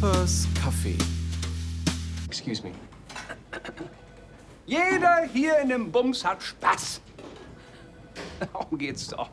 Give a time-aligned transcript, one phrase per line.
[0.00, 0.96] Coopers Café.
[2.26, 2.72] Excuse me.
[4.64, 7.02] Jeder hier in dem Bums hat Spaß.
[8.40, 9.28] Darum geht's doch.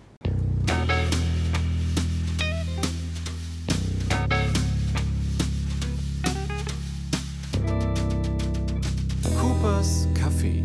[9.40, 10.64] Coopers Café.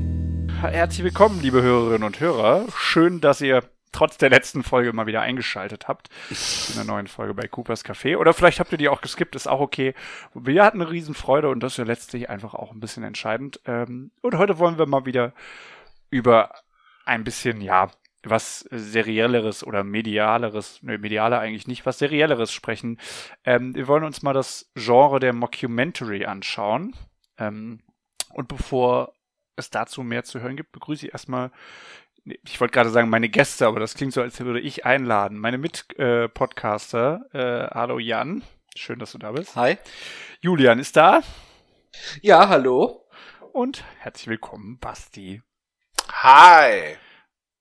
[0.63, 2.67] Herzlich willkommen, liebe Hörerinnen und Hörer.
[2.77, 7.35] Schön, dass ihr trotz der letzten Folge mal wieder eingeschaltet habt in einer neuen Folge
[7.35, 8.17] bei Coopers Café.
[8.17, 9.95] Oder vielleicht habt ihr die auch geskippt, ist auch okay.
[10.35, 13.61] Wir hatten eine Riesenfreude und das ist ja letztlich einfach auch ein bisschen entscheidend.
[13.67, 15.33] Ähm, Und heute wollen wir mal wieder
[16.11, 16.55] über
[17.05, 17.91] ein bisschen, ja,
[18.25, 22.99] was serielleres oder medialeres, ne, mediale eigentlich nicht, was serielleres sprechen.
[23.45, 26.95] Ähm, wir wollen uns mal das Genre der Mockumentary anschauen.
[27.39, 27.81] Ähm,
[28.31, 29.13] und bevor
[29.57, 31.51] es dazu mehr zu hören gibt, begrüße ich erstmal,
[32.25, 35.39] ich wollte gerade sagen meine Gäste, aber das klingt so, als würde ich einladen.
[35.39, 38.43] Meine Mit-Podcaster, äh, hallo Jan,
[38.77, 39.57] schön, dass du da bist.
[39.57, 39.79] Hi.
[40.41, 41.21] Julian ist da
[42.21, 43.09] Ja, hallo.
[43.53, 45.43] und herzlich willkommen, Basti.
[46.11, 46.97] Hi.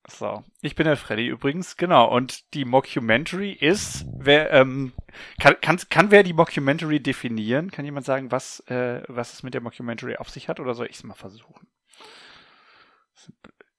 [0.08, 2.08] So, ich bin der Freddy übrigens, genau.
[2.08, 4.92] Und die Mockumentary ist, wer, ähm,
[5.40, 7.70] kann, kann, kann wer die Mockumentary definieren?
[7.70, 10.58] Kann jemand sagen, was, äh, was es mit der Mockumentary auf sich hat?
[10.58, 11.68] Oder soll ich es mal versuchen?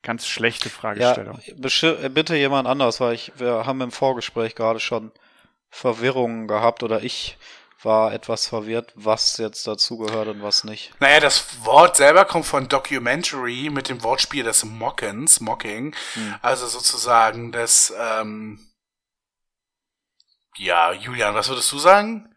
[0.04, 1.40] Das Ganz schlechte Ja, Fragestellung.
[1.58, 5.14] beschi- äh, bitte jemand anders, weil ich, wir haben im Vorgespräch gerade schon
[5.70, 7.38] Verwirrungen gehabt oder ich
[7.84, 10.92] war etwas verwirrt, was jetzt dazugehört und was nicht.
[11.00, 15.96] Naja, das Wort selber kommt von Documentary mit dem Wortspiel des Mockens, Mocking.
[16.42, 18.59] Also sozusagen des, ähm,
[20.58, 22.30] ja, Julian, was würdest du sagen?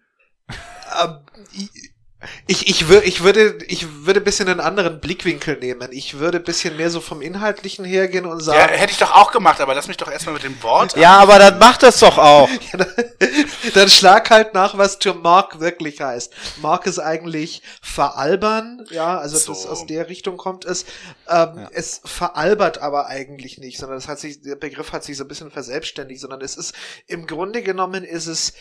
[2.46, 5.88] Ich, ich, wür, ich würde ich würde ein bisschen einen anderen Blickwinkel nehmen.
[5.92, 9.12] Ich würde ein bisschen mehr so vom Inhaltlichen hergehen und Ja, sagen, hätte ich doch
[9.14, 10.96] auch gemacht, aber lass mich doch erstmal mit dem Wort.
[10.96, 12.48] Ja, aber dann macht das doch auch.
[13.74, 16.32] dann schlag halt nach, was to mark wirklich heißt.
[16.62, 19.68] Mark ist eigentlich veralbern, ja, also das So.
[19.68, 20.84] aus der Richtung kommt es.
[21.28, 25.24] Ähm, Es veralbert aber eigentlich nicht, sondern das hat sich, der Begriff hat sich so
[25.24, 26.74] ein bisschen verselbstständigt, sondern es ist,
[27.06, 28.52] im Grunde genommen ist es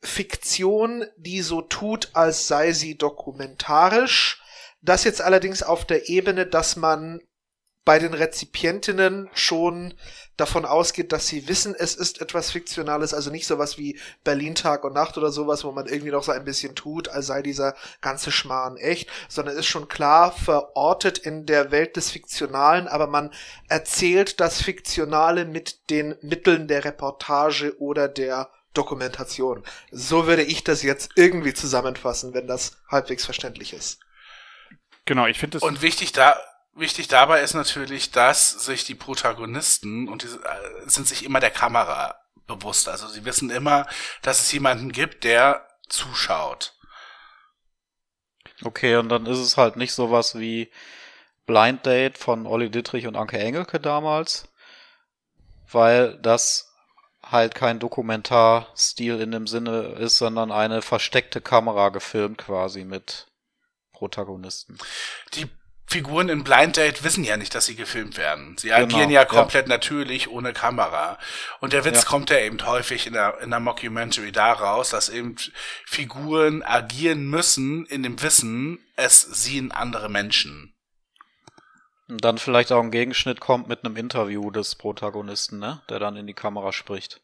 [0.00, 4.42] Fiktion, die so tut, als sei sie dokumentarisch.
[4.80, 7.20] Das jetzt allerdings auf der Ebene, dass man
[7.88, 9.94] bei den Rezipientinnen schon
[10.36, 14.84] davon ausgeht, dass sie wissen, es ist etwas Fiktionales, also nicht sowas wie Berlin Tag
[14.84, 17.74] und Nacht oder sowas, wo man irgendwie noch so ein bisschen tut, als sei dieser
[18.02, 23.32] ganze Schmarrn echt, sondern ist schon klar verortet in der Welt des Fiktionalen, aber man
[23.68, 29.64] erzählt das Fiktionale mit den Mitteln der Reportage oder der Dokumentation.
[29.90, 34.00] So würde ich das jetzt irgendwie zusammenfassen, wenn das halbwegs verständlich ist.
[35.04, 35.62] Genau, ich finde es.
[35.62, 36.36] Und wichtig da,
[36.74, 41.50] wichtig dabei ist natürlich, dass sich die Protagonisten und diese, äh, sind sich immer der
[41.50, 42.88] Kamera bewusst.
[42.88, 43.86] Also sie wissen immer,
[44.22, 46.74] dass es jemanden gibt, der zuschaut.
[48.64, 50.70] Okay, und dann ist es halt nicht sowas wie
[51.46, 54.48] Blind Date von Olli Dittrich und Anke Engelke damals,
[55.70, 56.67] weil das
[57.30, 63.26] halt kein Dokumentarstil in dem Sinne ist, sondern eine versteckte Kamera gefilmt quasi mit
[63.92, 64.78] Protagonisten.
[65.34, 65.46] Die
[65.86, 68.56] Figuren in Blind Date wissen ja nicht, dass sie gefilmt werden.
[68.58, 69.24] Sie Genau, agieren ja ja.
[69.24, 71.18] komplett natürlich ohne Kamera.
[71.60, 72.04] Und der Witz Ja.
[72.04, 75.36] kommt ja eben häufig in der, in der Mockumentary daraus, dass eben
[75.86, 80.74] Figuren agieren müssen in dem Wissen, es sehen andere Menschen.
[82.08, 85.82] Und dann vielleicht auch ein Gegenschnitt kommt mit einem Interview des Protagonisten, ne?
[85.90, 87.20] Der dann in die Kamera spricht.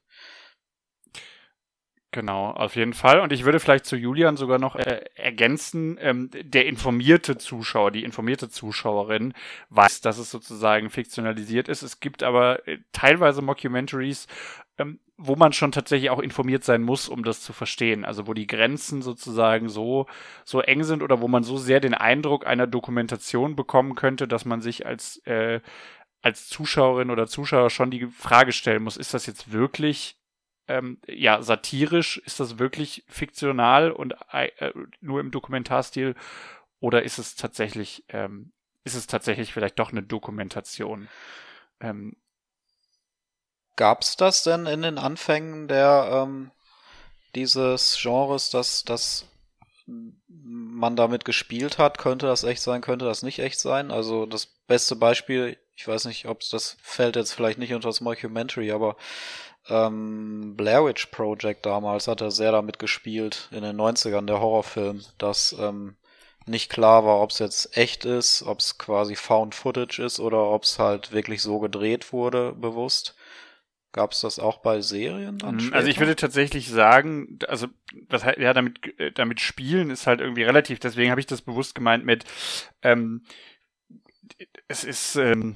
[2.14, 3.18] Genau, auf jeden Fall.
[3.18, 8.04] Und ich würde vielleicht zu Julian sogar noch äh, ergänzen, ähm, der informierte Zuschauer, die
[8.04, 9.34] informierte Zuschauerin
[9.70, 11.82] weiß, dass es sozusagen fiktionalisiert ist.
[11.82, 14.28] Es gibt aber äh, teilweise Mockumentaries,
[14.78, 18.04] ähm, wo man schon tatsächlich auch informiert sein muss, um das zu verstehen.
[18.04, 20.06] Also wo die Grenzen sozusagen so,
[20.44, 24.44] so eng sind oder wo man so sehr den Eindruck einer Dokumentation bekommen könnte, dass
[24.44, 25.60] man sich als, äh,
[26.20, 30.16] als Zuschauerin oder Zuschauer schon die Frage stellen muss, ist das jetzt wirklich
[30.66, 32.18] ähm, ja, satirisch?
[32.24, 36.14] Ist das wirklich fiktional und äh, nur im Dokumentarstil?
[36.80, 38.52] Oder ist es tatsächlich, ähm,
[38.82, 41.08] ist es tatsächlich vielleicht doch eine Dokumentation?
[41.80, 42.16] Ähm,
[43.76, 46.50] Gab's das denn in den Anfängen der ähm,
[47.34, 49.26] dieses Genres, dass, dass
[49.86, 51.98] man damit gespielt hat?
[51.98, 53.90] Könnte das echt sein, könnte das nicht echt sein?
[53.90, 58.00] Also das beste Beispiel, ich weiß nicht, ob das fällt jetzt vielleicht nicht unter das
[58.00, 58.96] Mockumentary, aber
[59.68, 65.02] ähm, Blair Witch Project damals hat er sehr damit gespielt, in den 90ern, der Horrorfilm,
[65.18, 65.96] dass ähm,
[66.46, 70.50] nicht klar war, ob es jetzt echt ist, ob es quasi Found Footage ist oder
[70.50, 73.14] ob es halt wirklich so gedreht wurde, bewusst.
[73.94, 75.58] Gab es das auch bei Serien dann?
[75.58, 77.68] Mhm, also ich würde tatsächlich sagen, also
[78.08, 80.80] was ja damit äh, damit spielen ist halt irgendwie relativ.
[80.80, 82.24] Deswegen habe ich das bewusst gemeint mit
[82.82, 83.22] ähm,
[84.66, 85.54] es ist ähm,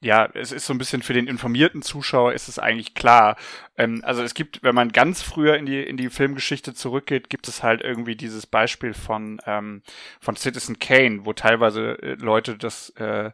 [0.00, 3.36] ja, es ist so ein bisschen für den informierten Zuschauer ist es eigentlich klar.
[3.76, 7.48] Ähm, also es gibt, wenn man ganz früher in die in die Filmgeschichte zurückgeht, gibt
[7.48, 9.82] es halt irgendwie dieses Beispiel von ähm,
[10.20, 13.32] von Citizen Kane, wo teilweise äh, Leute das äh,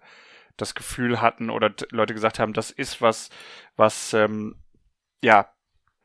[0.56, 3.30] das Gefühl hatten oder Leute gesagt haben, das ist was,
[3.76, 4.56] was ähm,
[5.22, 5.48] ja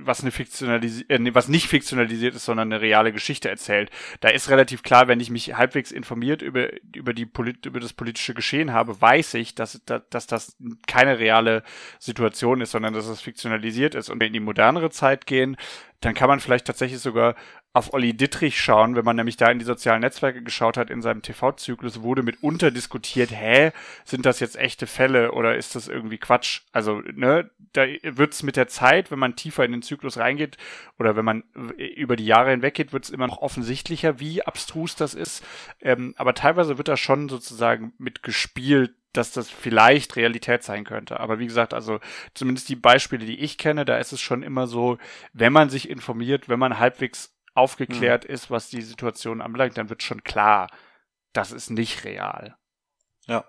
[0.06, 3.90] was eine fiktionalisiert, äh, was nicht fiktionalisiert ist, sondern eine reale Geschichte erzählt.
[4.20, 7.94] Da ist relativ klar, wenn ich mich halbwegs informiert über über die Polit über das
[7.94, 10.58] politische Geschehen habe, weiß ich, dass, dass, dass das
[10.88, 11.64] keine reale
[12.00, 14.10] Situation ist, sondern dass es fiktionalisiert ist.
[14.10, 15.58] Und wenn wir in die modernere Zeit gehen,
[16.02, 17.36] dann kann man vielleicht tatsächlich sogar
[17.74, 21.02] auf Olli Dittrich schauen, wenn man nämlich da in die sozialen Netzwerke geschaut hat in
[21.02, 23.72] seinem TV-Zyklus, wurde mitunter diskutiert, hä,
[24.04, 26.62] sind das jetzt echte Fälle oder ist das irgendwie Quatsch?
[26.74, 30.58] Also, ne, da wird's mit der Zeit, wenn man tiefer in den Zyklus reingeht
[31.00, 31.44] oder wenn man
[31.78, 35.46] über die Jahre hinweg geht, wird's immer noch offensichtlicher, wie abstrus das ist.
[35.82, 41.20] Ähm, aber teilweise wird da schon sozusagen mitgespielt, dass das vielleicht Realität sein könnte.
[41.20, 42.00] Aber wie gesagt, also
[42.34, 44.98] zumindest die Beispiele, die ich kenne, da ist es schon immer so,
[45.34, 48.34] wenn man sich informiert, wenn man halbwegs aufgeklärt mhm.
[48.34, 50.68] ist, was die Situation anbelangt, dann wird schon klar,
[51.34, 52.56] das ist nicht real.
[53.28, 53.46] Ja.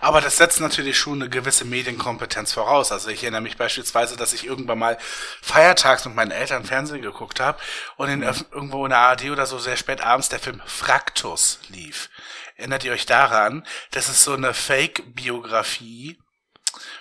[0.00, 2.92] Aber das setzt natürlich schon eine gewisse Medienkompetenz voraus.
[2.92, 4.98] Also ich erinnere mich beispielsweise, dass ich irgendwann mal
[5.40, 7.58] feiertags mit meinen Eltern Fernsehen geguckt habe
[7.96, 8.46] und in, mhm.
[8.50, 12.10] irgendwo in der ARD oder so sehr spät abends der Film Fraktus lief.
[12.56, 13.66] Erinnert ihr euch daran?
[13.90, 16.18] Das ist so eine Fake-Biografie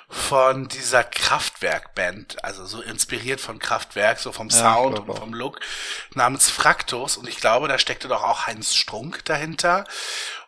[0.09, 5.59] von dieser Kraftwerk-Band, also so inspiriert von Kraftwerk, so vom Sound ja, und vom Look,
[6.15, 7.15] namens Fraktus.
[7.15, 9.85] Und ich glaube, da steckte doch auch Heinz Strunk dahinter.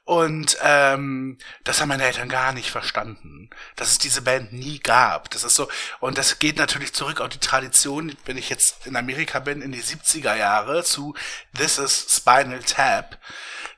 [0.03, 5.30] Und ähm, das haben meine Eltern gar nicht verstanden, dass es diese Band nie gab.
[5.30, 5.69] Das ist so,
[6.00, 9.71] und das geht natürlich zurück auf die Tradition, wenn ich jetzt in Amerika bin, in
[9.71, 11.13] die 70er Jahre zu
[11.56, 13.19] This is Spinal Tap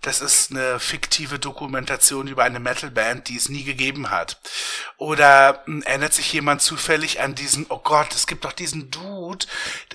[0.03, 4.37] das ist eine fiktive Dokumentation über eine Metalband, die es nie gegeben hat.
[4.97, 9.45] Oder hm, erinnert sich jemand zufällig an diesen, oh Gott, es gibt doch diesen Dude,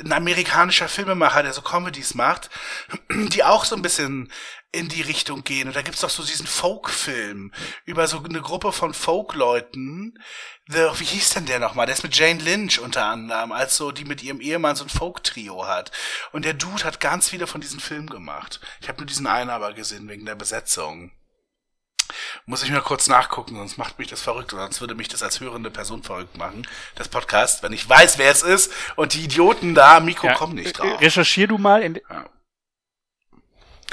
[0.02, 2.48] ein amerikanischer Filmemacher, der so Comedies macht,
[3.10, 4.32] die auch so ein bisschen
[4.70, 5.68] in die Richtung gehen.
[5.68, 7.52] Und da gibt's doch so diesen Folk-Film
[7.84, 10.18] über so eine Gruppe von Folk-Leuten.
[10.66, 11.86] Wie hieß denn der nochmal?
[11.86, 14.90] Der ist mit Jane Lynch unter anderem, als so die mit ihrem Ehemann so ein
[14.90, 15.90] Folk-Trio hat.
[16.32, 18.60] Und der Dude hat ganz viele von diesen Filmen gemacht.
[18.80, 21.12] Ich habe nur diesen einen aber gesehen wegen der Besetzung.
[22.46, 25.40] Muss ich mir kurz nachgucken, sonst macht mich das verrückt, sonst würde mich das als
[25.40, 29.74] hörende Person verrückt machen, das Podcast, wenn ich weiß, wer es ist und die Idioten
[29.74, 30.98] da am Mikro ja, kommen nicht drauf.
[31.02, 32.24] Recherchier du mal in, ja.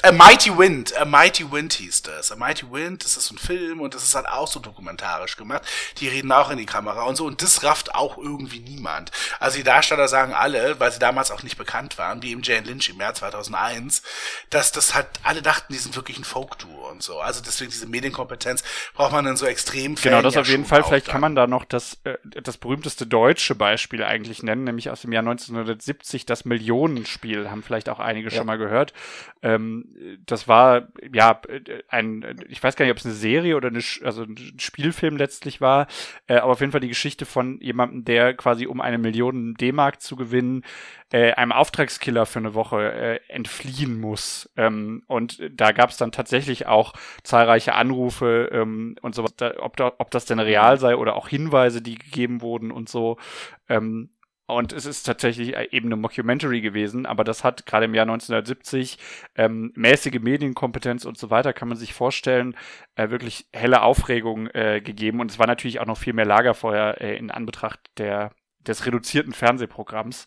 [0.03, 2.31] A Mighty Wind, A Mighty Wind hieß das.
[2.31, 5.37] A Mighty Wind, das ist so ein Film und das ist halt auch so dokumentarisch
[5.37, 5.63] gemacht.
[5.97, 9.11] Die reden auch in die Kamera und so und das rafft auch irgendwie niemand.
[9.39, 12.67] Also die Darsteller sagen alle, weil sie damals auch nicht bekannt waren, wie im Jane
[12.67, 14.03] Lynch im Jahr 2001,
[14.49, 17.19] dass das halt alle dachten, die sind wirklich ein Folk-Duo und so.
[17.19, 18.63] Also deswegen diese Medienkompetenz
[18.93, 20.83] braucht man in so extrem Genau, das ja auf jeden Fall.
[20.83, 21.13] Vielleicht dann.
[21.13, 25.11] kann man da noch das, äh, das berühmteste deutsche Beispiel eigentlich nennen, nämlich aus dem
[25.11, 28.37] Jahr 1970, das Millionenspiel, haben vielleicht auch einige ja.
[28.37, 28.93] schon mal gehört.
[29.41, 29.84] Ähm,
[30.25, 31.39] das war ja
[31.89, 35.61] ein, ich weiß gar nicht, ob es eine Serie oder eine, also ein Spielfilm letztlich
[35.61, 35.87] war,
[36.27, 40.01] äh, aber auf jeden Fall die Geschichte von jemandem, der quasi um eine Million D-Mark
[40.01, 40.63] zu gewinnen,
[41.11, 44.49] äh, einem Auftragskiller für eine Woche äh, entfliehen muss.
[44.57, 46.93] Ähm, und da gab es dann tatsächlich auch
[47.23, 51.81] zahlreiche Anrufe ähm, und so, ob, da, ob das denn real sei oder auch Hinweise,
[51.81, 53.17] die gegeben wurden und so.
[53.69, 54.09] Ähm,
[54.47, 58.03] und es ist tatsächlich äh, eben eine Mockumentary gewesen, aber das hat gerade im Jahr
[58.03, 58.97] 1970
[59.35, 62.55] ähm, mäßige Medienkompetenz und so weiter, kann man sich vorstellen,
[62.95, 65.19] äh, wirklich helle Aufregung äh, gegeben.
[65.19, 68.31] Und es war natürlich auch noch viel mehr Lagerfeuer äh, in Anbetracht der
[68.67, 70.25] des reduzierten Fernsehprogramms.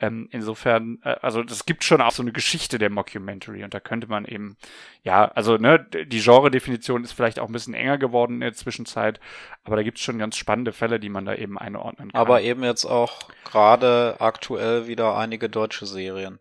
[0.00, 3.80] Ähm, insofern, äh, also das gibt schon auch so eine Geschichte der Mockumentary und da
[3.80, 4.56] könnte man eben,
[5.02, 9.20] ja, also ne, die Genre-Definition ist vielleicht auch ein bisschen enger geworden in der Zwischenzeit,
[9.64, 12.20] aber da gibt es schon ganz spannende Fälle, die man da eben einordnen kann.
[12.20, 16.38] Aber eben jetzt auch gerade aktuell wieder einige deutsche Serien.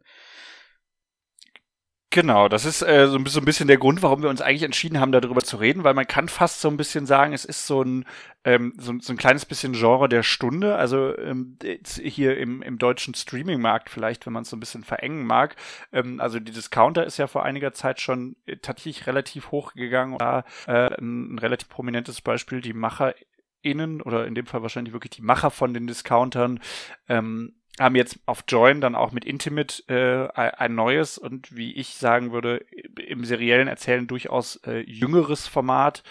[2.10, 5.12] Genau, das ist äh, so, ein bisschen der Grund, warum wir uns eigentlich entschieden haben,
[5.12, 8.06] darüber zu reden, weil man kann fast so ein bisschen sagen, es ist so ein,
[8.46, 10.78] ähm, so, so ein kleines bisschen Genre der Stunde.
[10.78, 11.58] Also ähm,
[12.02, 15.58] hier im, im deutschen Streaming-Markt vielleicht, wenn man es so ein bisschen verengen mag.
[15.92, 20.18] Ähm, also die Discounter ist ja vor einiger Zeit schon äh, tatsächlich relativ hochgegangen.
[20.18, 25.12] Da äh, ein, ein relativ prominentes Beispiel, die MacherInnen oder in dem Fall wahrscheinlich wirklich
[25.12, 26.62] die Macher von den Discountern
[27.10, 31.96] ähm, haben jetzt auf Join dann auch mit Intimate äh, ein neues und wie ich
[31.96, 32.65] sagen würde,
[33.07, 36.03] im seriellen Erzählen durchaus äh, jüngeres Format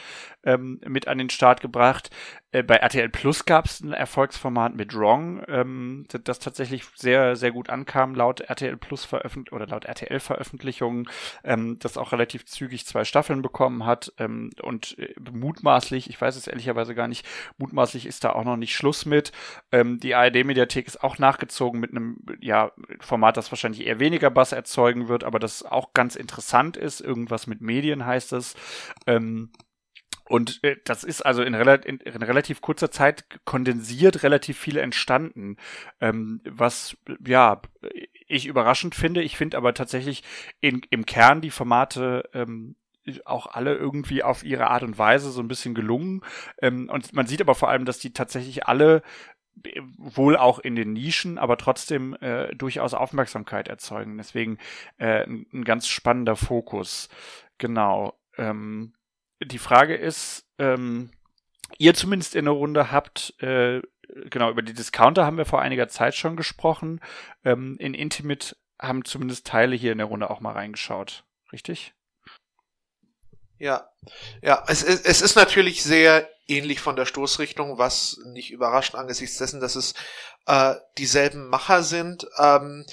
[0.47, 2.11] ähm, mit an den Start gebracht.
[2.53, 7.51] Äh, bei RTL Plus gab es ein Erfolgsformat mit Wrong, ähm, das tatsächlich sehr, sehr
[7.51, 11.09] gut ankam, laut RTL Plus veröffentlicht oder laut RTL Veröffentlichungen,
[11.45, 16.37] ähm, das auch relativ zügig zwei Staffeln bekommen hat ähm, und äh, mutmaßlich, ich weiß
[16.37, 17.27] es ehrlicherweise gar nicht,
[17.59, 19.33] mutmaßlich ist da auch noch nicht Schluss mit.
[19.73, 24.53] Ähm, die ARD-Mediathek ist auch nachgezogen mit einem ja, Format, das wahrscheinlich eher weniger Bass
[24.53, 27.01] erzeugen wird, aber das auch ganz interessant ist.
[27.01, 28.55] Irgendwas mit Medien heißt es.
[29.07, 29.51] Ähm,
[30.29, 34.77] und äh, das ist also in, rela in, in, relativ kurzer Zeit kondensiert relativ viel
[34.77, 35.57] entstanden,
[36.01, 37.63] ähm, was ja
[38.27, 39.23] ich überraschend finde.
[39.23, 40.23] Ich finde aber tatsächlich
[40.61, 42.77] in, im Kern die Formate ähm,
[43.25, 46.23] auch alle irgendwie auf ihre Art und Weise so ein bisschen gelungen.
[46.61, 49.03] Ähm, und man sieht aber vor allem, dass die tatsächlich alle
[49.63, 54.19] äh, wohl auch in den Nischen, aber trotzdem äh, durchaus Aufmerksamkeit erzeugen.
[54.19, 54.59] Deswegen
[54.99, 57.09] äh, ein, ein ganz spannender Fokus.
[57.59, 58.19] Genau.
[58.37, 58.96] Ähm,
[59.43, 61.11] die Frage ist, ähm,
[61.79, 63.81] ihr zumindest in der Runde habt, äh,
[64.31, 67.01] genau, über die Discounter haben wir vor einiger Zeit schon gesprochen.
[67.45, 71.25] Ähm, in Intimate haben zumindest Teile hier in der Runde auch mal reingeschaut.
[71.53, 71.95] Richtig?
[73.59, 73.89] Ja,
[74.43, 79.39] ja, es, es, es ist natürlich sehr ähnlich von der Stoßrichtung, was nicht überrascht angesichts
[79.39, 79.95] dessen, dass es
[80.47, 82.27] äh, dieselben Macher sind.
[82.39, 82.93] Ähm, äh,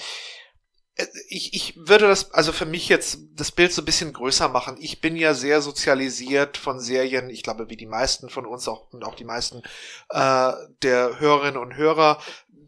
[1.28, 4.78] ich, ich würde das, also für mich jetzt das Bild so ein bisschen größer machen.
[4.80, 8.92] Ich bin ja sehr sozialisiert von Serien, ich glaube, wie die meisten von uns auch
[8.94, 9.64] und auch die meisten
[10.10, 10.52] äh,
[10.84, 12.20] der Hörerinnen und Hörer,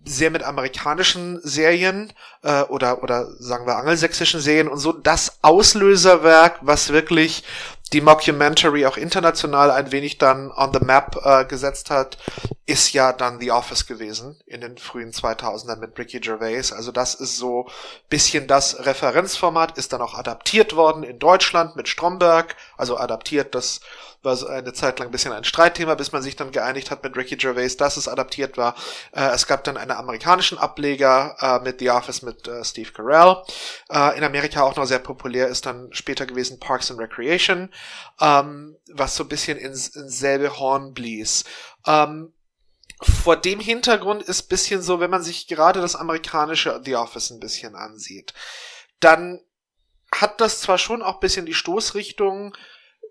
[0.07, 2.13] sehr mit amerikanischen Serien
[2.43, 7.43] äh, oder oder sagen wir angelsächsischen Serien und so das Auslöserwerk, was wirklich
[7.93, 12.17] die Mockumentary auch international ein wenig dann on the map äh, gesetzt hat,
[12.65, 16.71] ist ja dann The Office gewesen in den frühen 2000ern mit Ricky Gervais.
[16.71, 17.67] Also das ist so
[18.09, 23.81] bisschen das Referenzformat, ist dann auch adaptiert worden in Deutschland mit Stromberg, also adaptiert, das
[24.25, 27.15] war eine Zeit lang ein bisschen ein Streitthema, bis man sich dann geeinigt hat mit
[27.15, 28.75] Ricky Gervais, dass es adaptiert war.
[29.11, 33.37] Äh, es gab dann einen amerikanischen Ableger äh, mit The Office mit äh, Steve Carell.
[33.89, 37.71] Äh, in Amerika auch noch sehr populär ist dann später gewesen Parks and Recreation,
[38.19, 41.45] ähm, was so ein bisschen ins, ins selbe Horn blies.
[41.85, 42.33] Ähm,
[43.01, 47.39] vor dem Hintergrund ist bisschen so, wenn man sich gerade das amerikanische The Office ein
[47.39, 48.33] bisschen ansieht,
[48.99, 49.41] dann
[50.13, 52.55] hat das zwar schon auch bisschen die Stoßrichtung,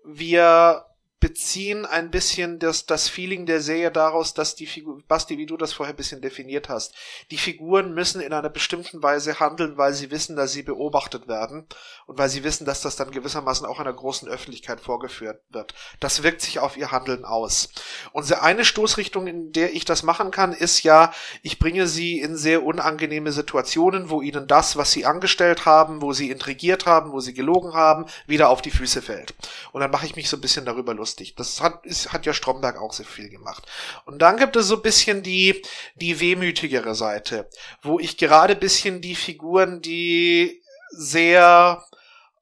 [0.03, 0.85] wir
[1.19, 5.57] beziehen ein bisschen das, das Feeling der Serie daraus, dass die Figur, Basti, wie du
[5.57, 6.93] das vorher ein bisschen definiert hast,
[7.31, 11.65] die Figuren müssen in einer bestimmten Weise handeln, weil sie wissen, dass sie beobachtet werden
[12.05, 15.73] und weil sie wissen, dass das dann gewissermaßen auch einer großen Öffentlichkeit vorgeführt wird.
[15.99, 17.69] Das wirkt sich auf ihr Handeln aus.
[18.11, 22.37] Unsere eine Stoßrichtung, in der ich das machen kann, ist ja, ich bringe sie in
[22.37, 27.19] sehr unangenehme Situationen, wo ihnen das, was sie angestellt haben, wo sie intrigiert haben, wo
[27.19, 29.33] sie gelogen haben, wieder auf die Füße fällt.
[29.71, 31.35] Und dann mache ich mich so ein bisschen darüber lustig lustig.
[31.35, 33.65] Das hat, ist, hat ja Stromberg auch sehr viel gemacht.
[34.05, 35.61] Und dann gibt es so ein bisschen die,
[35.95, 37.49] die wehmütigere Seite,
[37.81, 41.83] wo ich gerade bisschen die Figuren, die sehr,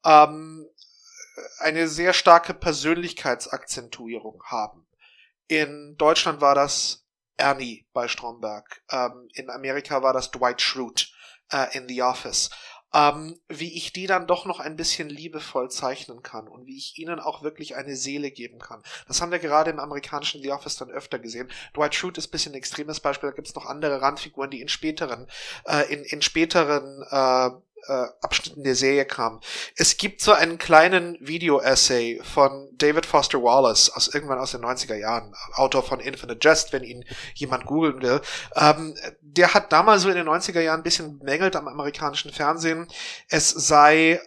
[0.03, 0.67] ähm,
[1.59, 4.85] eine sehr starke Persönlichkeitsakzentuierung haben.
[5.47, 7.05] In Deutschland war das
[7.37, 8.83] Ernie bei Stromberg.
[8.91, 11.05] Ähm, in Amerika war das Dwight Schrute
[11.51, 12.49] äh, in The Office
[12.93, 16.97] ähm, wie ich die dann doch noch ein bisschen liebevoll zeichnen kann und wie ich
[16.97, 18.83] ihnen auch wirklich eine Seele geben kann.
[19.07, 21.49] Das haben wir gerade im amerikanischen The Office dann öfter gesehen.
[21.75, 24.61] Dwight Schrute ist ein bisschen ein extremes Beispiel, da gibt es noch andere Randfiguren, die
[24.61, 25.27] in späteren,
[25.65, 27.49] äh, in, in späteren äh,
[27.87, 29.41] äh, Abschnitten der Serie kam.
[29.75, 34.95] Es gibt so einen kleinen Video-Essay von David Foster Wallace aus irgendwann aus den 90er
[34.95, 38.21] Jahren, Autor von Infinite Jest, wenn ihn jemand googeln will.
[38.55, 42.87] Ähm, der hat damals so in den 90er Jahren ein bisschen bemängelt am amerikanischen Fernsehen,
[43.29, 44.21] es sei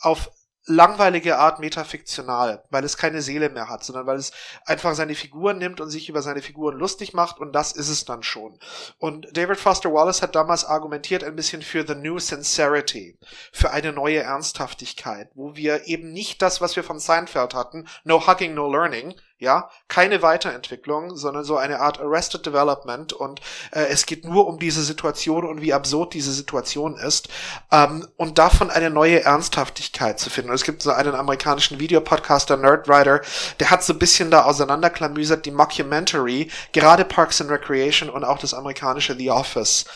[0.00, 0.30] auf
[0.66, 4.32] langweilige Art metafiktional, weil es keine Seele mehr hat, sondern weil es
[4.64, 8.04] einfach seine Figuren nimmt und sich über seine Figuren lustig macht und das ist es
[8.04, 8.58] dann schon.
[8.98, 13.18] Und David Foster Wallace hat damals argumentiert ein bisschen für the new sincerity,
[13.52, 18.26] für eine neue Ernsthaftigkeit, wo wir eben nicht das, was wir von Seinfeld hatten, no
[18.26, 23.40] hugging, no learning, ja, keine Weiterentwicklung, sondern so eine Art Arrested Development und
[23.72, 27.28] äh, es geht nur um diese Situation und wie absurd diese Situation ist
[27.72, 30.50] ähm, und davon eine neue Ernsthaftigkeit zu finden.
[30.50, 33.20] Und es gibt so einen amerikanischen Videopodcaster, Nerdwriter,
[33.58, 38.38] der hat so ein bisschen da auseinanderklamüsert die Mockumentary, gerade Parks and Recreation und auch
[38.38, 39.86] das amerikanische The Office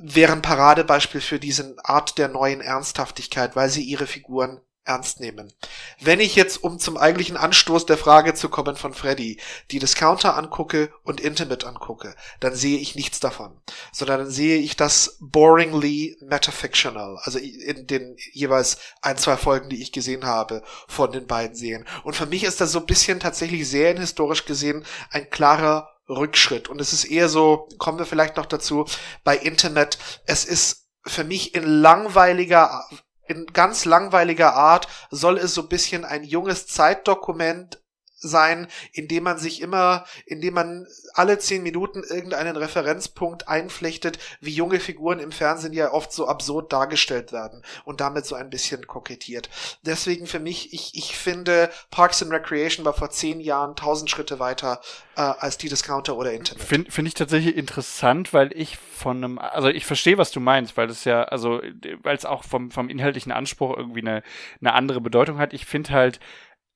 [0.00, 5.52] wären Paradebeispiel für diese Art der neuen Ernsthaftigkeit, weil sie ihre Figuren ernst nehmen.
[6.00, 10.36] Wenn ich jetzt, um zum eigentlichen Anstoß der Frage zu kommen von Freddy, die Discounter
[10.36, 13.60] angucke und Intimate angucke, dann sehe ich nichts davon,
[13.92, 19.82] sondern dann sehe ich das boringly metafictional, also in den jeweils ein, zwei Folgen, die
[19.82, 21.86] ich gesehen habe von den beiden Serien.
[22.02, 26.68] Und für mich ist das so ein bisschen tatsächlich sehr historisch gesehen ein klarer Rückschritt.
[26.68, 28.86] Und es ist eher so, kommen wir vielleicht noch dazu,
[29.22, 32.86] bei Intimate, es ist für mich in langweiliger
[33.26, 37.80] in ganz langweiliger Art soll es so ein bisschen ein junges Zeitdokument
[38.28, 44.80] sein, indem man sich immer, indem man alle zehn Minuten irgendeinen Referenzpunkt einflechtet, wie junge
[44.80, 49.48] Figuren im Fernsehen ja oft so absurd dargestellt werden und damit so ein bisschen kokettiert.
[49.82, 54.38] Deswegen für mich, ich, ich finde, Parks and Recreation war vor zehn Jahren tausend Schritte
[54.38, 54.80] weiter
[55.16, 56.62] äh, als die Discounter oder Internet.
[56.62, 60.76] Finde find ich tatsächlich interessant, weil ich von einem, also ich verstehe, was du meinst,
[60.76, 61.60] weil es ja, also,
[62.02, 64.22] weil es auch vom, vom inhaltlichen Anspruch irgendwie eine,
[64.60, 65.52] eine andere Bedeutung hat.
[65.52, 66.20] Ich finde halt,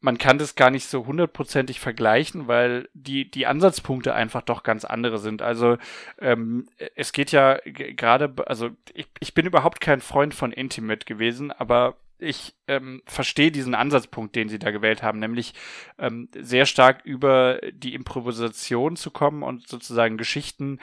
[0.01, 4.85] man kann das gar nicht so hundertprozentig vergleichen, weil die, die Ansatzpunkte einfach doch ganz
[4.85, 5.43] andere sind.
[5.43, 5.77] Also
[6.21, 11.51] ähm, es geht ja gerade, also ich, ich bin überhaupt kein Freund von Intimate gewesen,
[11.51, 15.55] aber ich ähm, verstehe diesen Ansatzpunkt, den sie da gewählt haben, nämlich
[15.99, 20.81] ähm, sehr stark über die Improvisation zu kommen und sozusagen Geschichten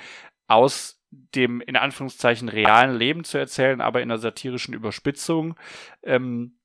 [0.47, 5.55] aus dem in Anführungszeichen realen Leben zu erzählen, aber in einer satirischen Überspitzung.
[6.03, 6.57] Ähm,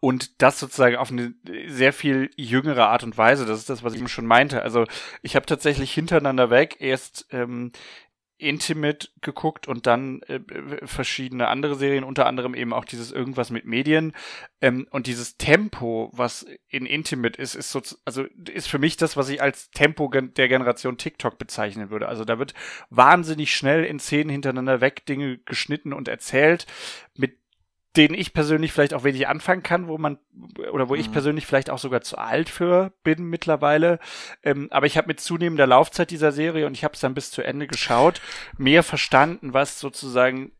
[0.00, 1.34] und das sozusagen auf eine
[1.66, 3.46] sehr viel jüngere Art und Weise.
[3.46, 4.62] Das ist das, was ich eben schon meinte.
[4.62, 4.84] Also
[5.22, 7.72] ich habe tatsächlich hintereinander weg erst ähm,
[8.42, 10.40] Intimate geguckt und dann äh,
[10.84, 14.12] verschiedene andere Serien, unter anderem eben auch dieses irgendwas mit Medien.
[14.60, 19.16] Ähm, und dieses Tempo, was in Intimate ist, ist so, also ist für mich das,
[19.16, 22.08] was ich als Tempo der Generation TikTok bezeichnen würde.
[22.08, 22.54] Also da wird
[22.90, 26.66] wahnsinnig schnell in Szenen hintereinander weg Dinge geschnitten und erzählt
[27.14, 27.41] mit
[27.96, 30.18] denen ich persönlich vielleicht auch wenig anfangen kann, wo man
[30.72, 31.00] oder wo mhm.
[31.00, 33.98] ich persönlich vielleicht auch sogar zu alt für bin mittlerweile.
[34.42, 37.30] Ähm, aber ich habe mit zunehmender Laufzeit dieser Serie und ich habe es dann bis
[37.30, 38.20] zu Ende geschaut,
[38.56, 40.52] mehr verstanden, was sozusagen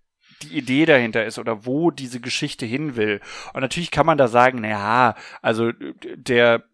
[0.42, 3.20] die Idee dahinter ist oder wo diese Geschichte hin will.
[3.54, 5.72] Und natürlich kann man da sagen, na ja, also
[6.16, 6.64] der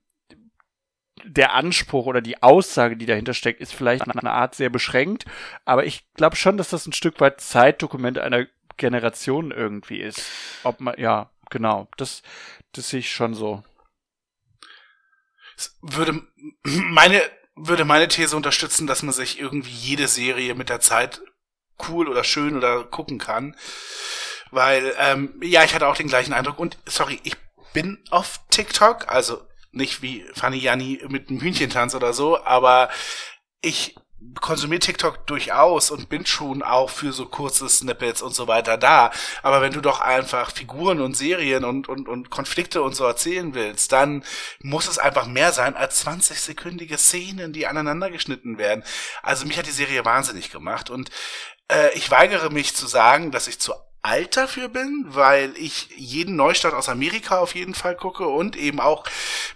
[1.24, 5.24] der Anspruch oder die Aussage, die dahinter steckt, ist vielleicht in einer Art sehr beschränkt,
[5.64, 8.46] aber ich glaube schon, dass das ein Stück weit Zeitdokument einer
[8.78, 10.22] Generation irgendwie ist.
[10.62, 11.88] Ob man, ja, genau.
[11.98, 12.22] Das,
[12.72, 13.62] das sehe ich schon so.
[15.82, 16.22] würde
[16.62, 17.20] meine,
[17.54, 21.20] würde meine These unterstützen, dass man sich irgendwie jede Serie mit der Zeit
[21.88, 23.56] cool oder schön oder gucken kann.
[24.50, 26.58] Weil, ähm, ja, ich hatte auch den gleichen Eindruck.
[26.58, 27.36] Und sorry, ich
[27.74, 32.88] bin auf TikTok, also nicht wie Fanny Janni mit einem Hühnchentanz oder so, aber
[33.60, 33.94] ich
[34.40, 39.10] konsumiere TikTok durchaus und bin schon auch für so kurze Snippets und so weiter da.
[39.42, 43.54] Aber wenn du doch einfach Figuren und Serien und, und, und Konflikte und so erzählen
[43.54, 44.24] willst, dann
[44.60, 48.84] muss es einfach mehr sein als 20-sekündige Szenen, die aneinander geschnitten werden.
[49.22, 51.10] Also mich hat die Serie wahnsinnig gemacht und
[51.68, 56.36] äh, ich weigere mich zu sagen, dass ich zu alt dafür bin, weil ich jeden
[56.36, 59.04] Neustart aus Amerika auf jeden Fall gucke und eben auch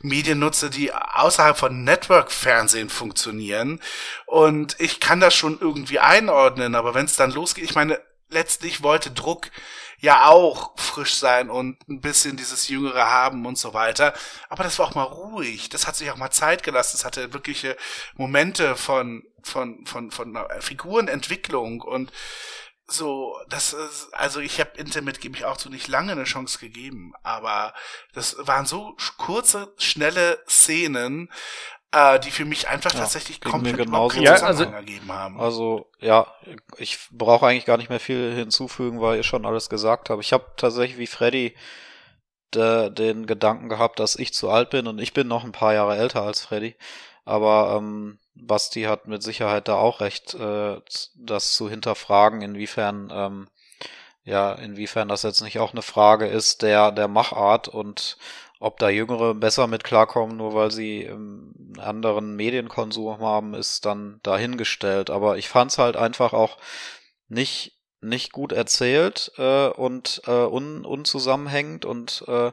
[0.00, 3.80] Medien nutze, die außerhalb von Network-Fernsehen funktionieren.
[4.26, 8.00] Und ich kann das schon irgendwie einordnen, aber wenn es dann losgeht, ich meine,
[8.32, 9.50] letztlich wollte Druck
[10.02, 14.12] ja auch frisch sein und ein bisschen dieses Jüngere haben und so weiter.
[14.48, 15.68] Aber das war auch mal ruhig.
[15.68, 16.96] Das hat sich auch mal Zeit gelassen.
[16.96, 17.76] Es hatte wirkliche
[18.16, 22.10] Momente von, von, von, von Figurenentwicklung und
[22.92, 26.58] so, das ist, also ich habe Intimate gebe ich auch so nicht lange eine Chance
[26.58, 27.74] gegeben, aber
[28.12, 31.30] das waren so kurze, schnelle Szenen,
[31.92, 35.40] äh, die für mich einfach ja, tatsächlich komplett genauso ja, also, ergeben haben.
[35.40, 36.26] Also ja,
[36.78, 40.22] ich brauche eigentlich gar nicht mehr viel hinzufügen, weil ihr schon alles gesagt habt.
[40.22, 41.54] Ich habe tatsächlich wie Freddy
[42.54, 45.74] de, den Gedanken gehabt, dass ich zu alt bin und ich bin noch ein paar
[45.74, 46.76] Jahre älter als Freddy.
[47.24, 50.80] Aber ähm, Basti hat mit Sicherheit da auch recht, äh,
[51.16, 53.48] das zu hinterfragen, inwiefern, ähm,
[54.24, 58.16] ja, inwiefern das jetzt nicht auch eine Frage ist der, der Machart und
[58.60, 64.20] ob da Jüngere besser mit klarkommen, nur weil sie ähm, anderen Medienkonsum haben, ist dann
[64.22, 65.10] dahingestellt.
[65.10, 66.58] Aber ich fand's halt einfach auch
[67.28, 72.50] nicht nicht gut erzählt äh, und äh, un, unzusammenhängend und äh,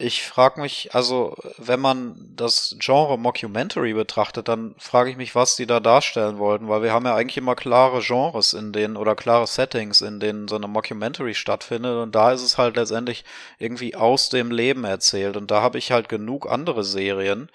[0.00, 5.56] ich frage mich, also wenn man das Genre Mockumentary betrachtet, dann frage ich mich, was
[5.56, 9.16] die da darstellen wollten, weil wir haben ja eigentlich immer klare Genres in denen oder
[9.16, 13.24] klare Settings, in denen so eine Mockumentary stattfindet und da ist es halt letztendlich
[13.58, 17.50] irgendwie aus dem Leben erzählt und da habe ich halt genug andere Serien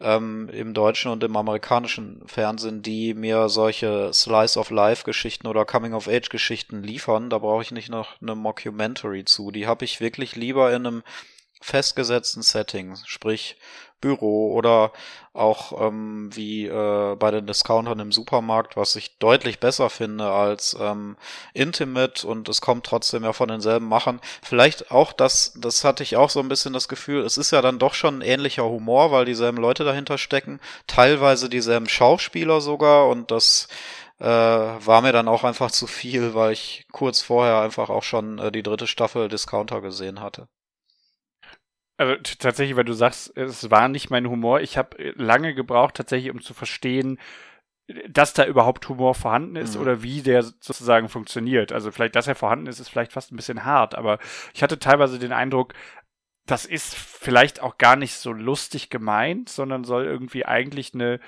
[0.00, 5.64] ähm, im deutschen und im amerikanischen Fernsehen, die mir solche Slice of Life Geschichten oder
[5.64, 7.28] Coming of Age Geschichten liefern.
[7.28, 9.50] Da brauche ich nicht noch eine Mockumentary zu.
[9.50, 11.02] Die habe ich wirklich lieber in einem
[11.60, 13.56] festgesetzten Settings, sprich
[14.00, 14.92] Büro oder
[15.32, 20.76] auch ähm, wie äh, bei den Discountern im Supermarkt, was ich deutlich besser finde als
[20.80, 21.16] ähm,
[21.52, 24.20] Intimate und es kommt trotzdem ja von denselben Machern.
[24.42, 27.62] Vielleicht auch das, das hatte ich auch so ein bisschen das Gefühl, es ist ja
[27.62, 33.08] dann doch schon ein ähnlicher Humor, weil dieselben Leute dahinter stecken, teilweise dieselben Schauspieler sogar
[33.08, 33.68] und das
[34.20, 38.38] äh, war mir dann auch einfach zu viel, weil ich kurz vorher einfach auch schon
[38.38, 40.48] äh, die dritte Staffel Discounter gesehen hatte.
[41.98, 44.60] Also tatsächlich, weil du sagst, es war nicht mein Humor.
[44.60, 47.18] Ich habe äh, lange gebraucht, tatsächlich, um zu verstehen,
[48.08, 49.82] dass da überhaupt Humor vorhanden ist mhm.
[49.82, 51.72] oder wie der sozusagen funktioniert.
[51.72, 54.18] Also vielleicht, dass er vorhanden ist, ist vielleicht fast ein bisschen hart, aber
[54.54, 55.74] ich hatte teilweise den Eindruck,
[56.46, 61.20] das ist vielleicht auch gar nicht so lustig gemeint, sondern soll irgendwie eigentlich eine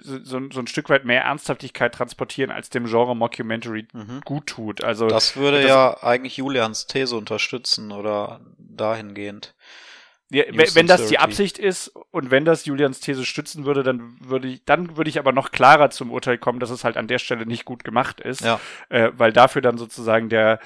[0.00, 4.20] so, so ein Stück weit mehr Ernsthaftigkeit transportieren, als dem Genre Mockumentary mhm.
[4.24, 4.82] gut tut.
[4.82, 9.54] Also das würde das, ja eigentlich Julians These unterstützen oder dahingehend.
[10.30, 14.48] Ja, wenn das die Absicht ist und wenn das Julians These stützen würde, dann würde
[14.48, 17.18] ich, dann würde ich aber noch klarer zum Urteil kommen, dass es halt an der
[17.18, 18.58] Stelle nicht gut gemacht ist, ja.
[18.88, 20.58] äh, weil dafür dann sozusagen der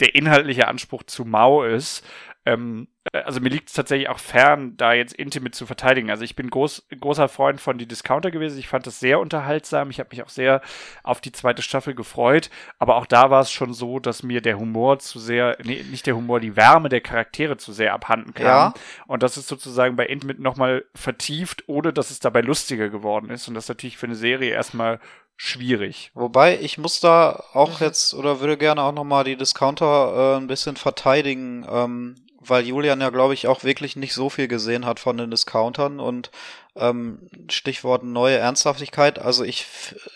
[0.00, 2.04] der inhaltliche Anspruch zu mau ist.
[2.46, 6.10] Ähm, äh, also mir liegt es tatsächlich auch fern, da jetzt Intimate zu verteidigen.
[6.10, 8.58] Also ich bin groß, großer Freund von die Discounter gewesen.
[8.58, 9.90] Ich fand das sehr unterhaltsam.
[9.90, 10.60] Ich habe mich auch sehr
[11.02, 12.50] auf die zweite Staffel gefreut.
[12.78, 16.06] Aber auch da war es schon so, dass mir der Humor zu sehr, nee, nicht
[16.06, 18.46] der Humor, die Wärme der Charaktere zu sehr abhanden kam.
[18.46, 18.74] Ja.
[19.06, 23.48] Und das ist sozusagen bei Intimate nochmal vertieft, ohne dass es dabei lustiger geworden ist.
[23.48, 25.00] Und das ist natürlich für eine Serie erstmal
[25.36, 26.10] schwierig.
[26.14, 30.48] Wobei ich muss da auch jetzt oder würde gerne auch nochmal die Discounter äh, ein
[30.48, 31.64] bisschen verteidigen.
[31.70, 35.30] Ähm, weil Julian ja, glaube ich, auch wirklich nicht so viel gesehen hat von den
[35.30, 36.30] Discountern und
[36.76, 39.18] ähm, Stichwort neue Ernsthaftigkeit.
[39.18, 39.66] Also ich,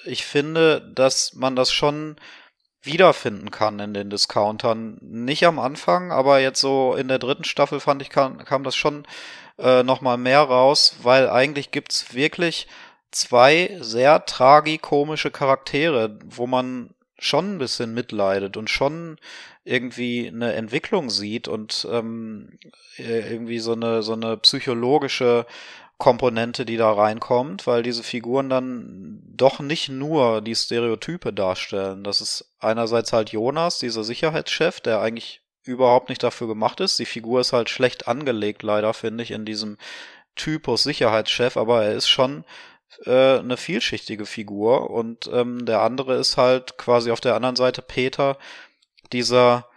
[0.04, 2.16] ich finde, dass man das schon
[2.82, 4.98] wiederfinden kann in den Discountern.
[5.00, 8.76] Nicht am Anfang, aber jetzt so in der dritten Staffel fand ich, kam, kam das
[8.76, 9.04] schon
[9.58, 12.66] äh, nochmal mehr raus, weil eigentlich gibt's wirklich
[13.10, 19.18] zwei sehr tragikomische Charaktere, wo man schon ein bisschen mitleidet und schon
[19.64, 22.58] irgendwie eine Entwicklung sieht und ähm,
[22.98, 25.46] äh, irgendwie so eine so eine psychologische
[25.98, 32.02] Komponente, die da reinkommt, weil diese Figuren dann doch nicht nur die Stereotype darstellen.
[32.02, 36.98] Das ist einerseits halt Jonas, dieser Sicherheitschef, der eigentlich überhaupt nicht dafür gemacht ist.
[36.98, 39.78] Die Figur ist halt schlecht angelegt, leider, finde ich, in diesem
[40.34, 42.44] Typus Sicherheitschef, aber er ist schon
[43.04, 47.82] äh, eine vielschichtige Figur und ähm, der andere ist halt quasi auf der anderen Seite
[47.82, 48.38] Peter,
[49.12, 49.68] dieser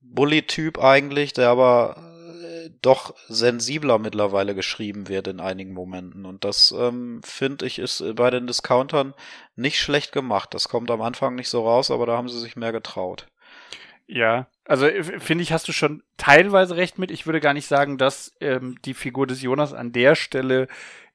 [0.00, 1.96] Bully-Typ eigentlich, der aber
[2.42, 6.24] äh, doch sensibler mittlerweile geschrieben wird in einigen Momenten.
[6.26, 9.14] Und das, ähm, finde ich, ist bei den Discountern
[9.54, 10.54] nicht schlecht gemacht.
[10.54, 13.26] Das kommt am Anfang nicht so raus, aber da haben sie sich mehr getraut.
[14.08, 14.86] Ja, also
[15.18, 17.10] finde ich, hast du schon teilweise recht mit.
[17.10, 20.68] Ich würde gar nicht sagen, dass ähm, die Figur des Jonas an der Stelle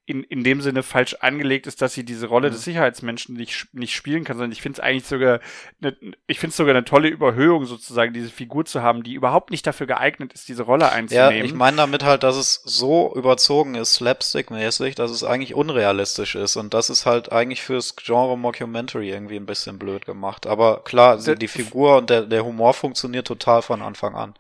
[0.06, 2.54] in, in dem Sinne falsch angelegt ist, dass sie diese Rolle mhm.
[2.54, 5.40] des Sicherheitsmenschen nicht, nicht spielen kann, sondern ich finde es eigentlich sogar,
[5.80, 5.96] ne,
[6.28, 9.66] ich finde es sogar eine tolle Überhöhung sozusagen, diese Figur zu haben, die überhaupt nicht
[9.68, 11.38] dafür geeignet ist, diese Rolle einzunehmen.
[11.38, 16.36] Ja, ich meine damit halt, dass es so überzogen ist, slapstick-mäßig, dass es eigentlich unrealistisch
[16.36, 20.48] ist und das ist halt eigentlich fürs Genre Mockumentary irgendwie ein bisschen blöd gemacht.
[20.48, 24.34] Aber klar, die, die Figur und der, der Humor funktioniert total von Anfang an.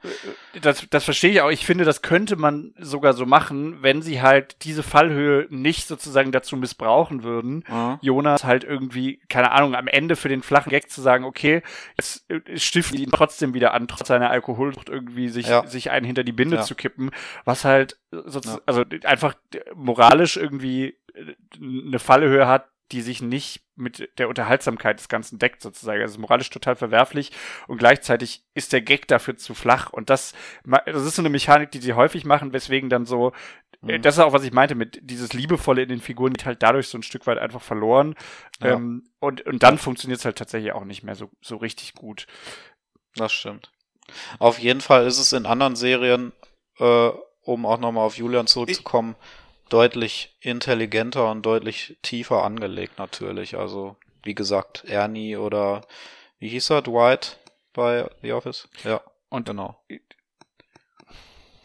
[0.61, 1.51] Das, das verstehe ich auch.
[1.51, 6.31] Ich finde, das könnte man sogar so machen, wenn sie halt diese Fallhöhe nicht sozusagen
[6.31, 7.99] dazu missbrauchen würden, mhm.
[8.01, 11.61] Jonas halt irgendwie, keine Ahnung, am Ende für den flachen Gag zu sagen, okay,
[11.97, 15.67] jetzt äh, stiften ihn trotzdem wieder an, trotz seiner Alkoholsucht irgendwie sich, ja.
[15.67, 16.61] sich einen hinter die Binde ja.
[16.63, 17.11] zu kippen,
[17.45, 19.35] was halt sozusagen, also einfach
[19.75, 25.61] moralisch irgendwie äh, eine Fallhöhe hat, die sich nicht mit der Unterhaltsamkeit des Ganzen deckt,
[25.61, 26.01] sozusagen.
[26.01, 27.31] Also moralisch total verwerflich
[27.67, 29.91] und gleichzeitig ist der Gag dafür zu flach.
[29.91, 30.33] Und das,
[30.63, 33.31] das ist so eine Mechanik, die sie häufig machen, weswegen dann so,
[33.81, 34.01] mhm.
[34.01, 36.87] das ist auch, was ich meinte, mit dieses Liebevolle in den Figuren geht halt dadurch
[36.87, 38.15] so ein Stück weit einfach verloren.
[38.61, 38.73] Ja.
[38.73, 42.27] Ähm, und, und dann funktioniert es halt tatsächlich auch nicht mehr so, so richtig gut.
[43.15, 43.71] Das stimmt.
[44.39, 46.33] Auf jeden Fall ist es in anderen Serien,
[46.79, 47.09] äh,
[47.41, 53.57] um auch nochmal auf Julian zurückzukommen, ich deutlich intelligenter und deutlich tiefer angelegt natürlich.
[53.57, 55.87] Also, wie gesagt, Ernie oder
[56.39, 57.39] wie hieß er, Dwight
[57.73, 58.67] bei The Office?
[58.83, 59.81] Ja, und genau.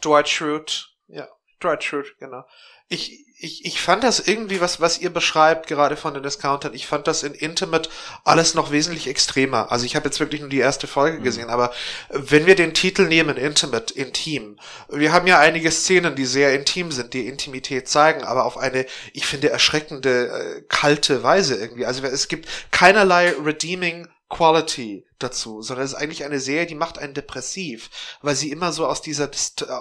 [0.05, 1.29] Dwight Schrute Ja,
[1.61, 2.45] Dried Shirt, genau.
[2.89, 6.87] Ich, ich, ich fand das irgendwie, was, was ihr beschreibt, gerade von den Discountern, ich
[6.87, 7.91] fand das in Intimate
[8.25, 9.73] alles noch wesentlich extremer.
[9.73, 11.25] Also ich habe jetzt wirklich nur die erste Folge mhm.
[11.25, 11.73] gesehen, aber
[12.11, 16.93] wenn wir den Titel nehmen, Intimate, intim, wir haben ja einige Szenen, die sehr intim
[16.93, 21.87] sind, die Intimität zeigen, aber auf eine, ich finde, erschreckende, äh, kalte Weise irgendwie.
[21.87, 26.99] Also es gibt keinerlei redeeming Quality dazu, sondern es ist eigentlich eine Serie, die macht
[26.99, 27.91] einen depressiv,
[28.23, 29.31] weil sie immer so aus dieser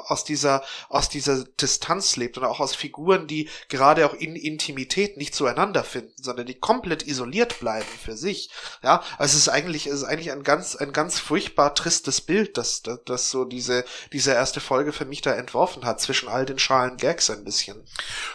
[0.08, 5.18] aus dieser aus dieser Distanz lebt und auch aus Figuren, die gerade auch in Intimität
[5.18, 8.52] nicht zueinander finden, sondern die komplett isoliert bleiben für sich.
[8.84, 12.58] Ja, also es ist eigentlich es ist eigentlich ein ganz ein ganz furchtbar tristes Bild,
[12.58, 16.46] das das, das so diese diese erste Folge für mich da entworfen hat zwischen all
[16.46, 17.84] den schalen Gags ein bisschen.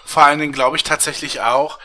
[0.05, 1.79] Vor allen Dingen glaube ich tatsächlich auch,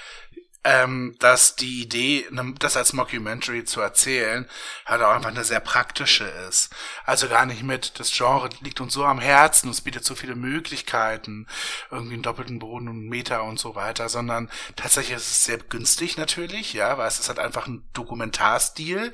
[0.66, 4.50] ähm, dass die Idee, ne, das als Mockumentary zu erzählen,
[4.88, 6.72] halt auch einfach eine sehr praktische ist.
[7.06, 10.36] Also gar nicht mit, das Genre liegt uns so am Herzen, es bietet so viele
[10.36, 11.46] Möglichkeiten,
[11.92, 16.18] irgendwie einen doppelten Boden und Meter und so weiter, sondern tatsächlich ist es sehr günstig
[16.18, 19.14] natürlich, ja, weil es ist halt einfach ein Dokumentarstil,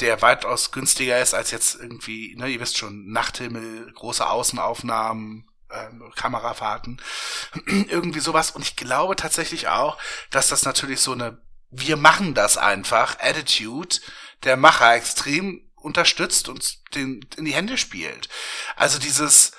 [0.00, 6.10] der weitaus günstiger ist als jetzt irgendwie, ne, ihr wisst schon, Nachthimmel, große Außenaufnahmen, ähm,
[6.14, 7.00] Kamerafahrten,
[7.66, 8.50] irgendwie sowas.
[8.50, 9.98] Und ich glaube tatsächlich auch,
[10.30, 11.38] dass das natürlich so eine
[11.70, 13.96] wir machen das einfach Attitude
[14.44, 18.28] der Macher extrem unterstützt und den in die Hände spielt.
[18.76, 19.52] Also dieses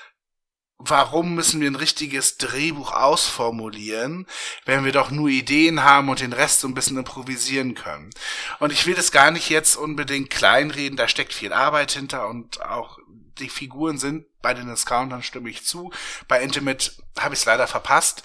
[0.82, 4.26] Warum müssen wir ein richtiges Drehbuch ausformulieren,
[4.64, 8.12] wenn wir doch nur Ideen haben und den Rest so ein bisschen improvisieren können?
[8.60, 12.62] Und ich will das gar nicht jetzt unbedingt kleinreden, da steckt viel Arbeit hinter und
[12.62, 12.98] auch
[13.40, 15.92] die Figuren sind bei den Discountern stimme ich zu.
[16.28, 18.24] Bei Intimate habe ich es leider verpasst.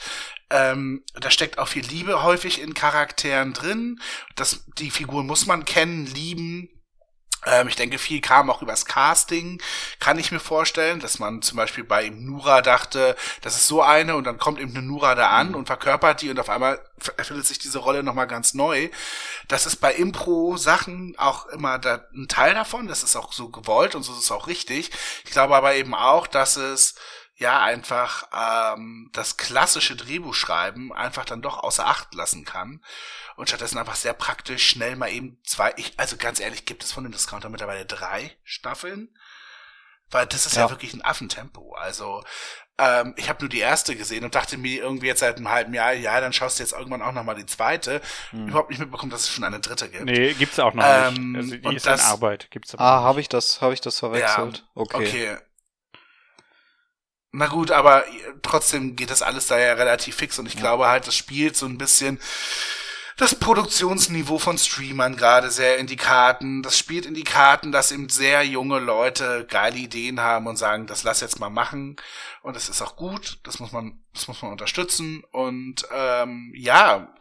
[0.51, 4.01] Ähm, da steckt auch viel Liebe häufig in Charakteren drin.
[4.37, 6.69] Das, die Figuren muss man kennen, lieben.
[7.47, 9.61] Ähm, ich denke, viel kam auch übers Casting,
[10.01, 14.17] kann ich mir vorstellen, dass man zum Beispiel bei Nura dachte, das ist so eine
[14.17, 15.55] und dann kommt eben eine Nura da an mhm.
[15.57, 16.81] und verkörpert die und auf einmal
[17.17, 18.89] erfindet sich diese Rolle nochmal ganz neu.
[19.49, 23.95] Das ist bei Impro-Sachen auch immer da, ein Teil davon, das ist auch so gewollt
[23.95, 24.91] und so ist es auch richtig.
[25.25, 26.95] Ich glaube aber eben auch, dass es
[27.37, 32.81] ja einfach ähm, das klassische Drehbuchschreiben einfach dann doch außer Acht lassen kann
[33.37, 36.93] und stattdessen einfach sehr praktisch schnell mal eben zwei, ich, also ganz ehrlich, gibt es
[36.93, 39.09] von dem Discounter mittlerweile drei Staffeln?
[40.11, 41.75] Weil das ist ja, ja wirklich ein Affentempo.
[41.75, 42.23] Also
[42.79, 45.75] ähm, ich habe nur die erste gesehen und dachte mir irgendwie jetzt seit einem halben
[45.75, 48.01] Jahr, ja, dann schaust du jetzt irgendwann auch noch mal die zweite.
[48.31, 48.49] Hm.
[48.49, 50.05] Überhaupt nicht mitbekommen, dass es schon eine dritte gibt.
[50.05, 51.37] Nee, gibt's auch noch ähm, nicht.
[51.37, 52.51] Also die ist das, in Arbeit.
[52.51, 54.59] Gibt's ah, habe ich das, habe ich das verwechselt?
[54.59, 54.97] Ja, okay.
[54.97, 55.39] okay.
[57.37, 58.05] Na gut, aber
[58.43, 60.61] trotzdem geht das alles da ja relativ fix und ich ja.
[60.61, 62.21] glaube halt, das spielt so ein bisschen
[63.17, 66.63] das Produktionsniveau von Streamern gerade sehr in die Karten.
[66.63, 70.87] Das spielt in die Karten, dass eben sehr junge Leute geile Ideen haben und sagen,
[70.87, 71.97] das lass jetzt mal machen.
[72.43, 73.39] Und das ist auch gut.
[73.43, 75.25] Das muss man, das muss man unterstützen.
[75.33, 77.15] Und ähm, ja,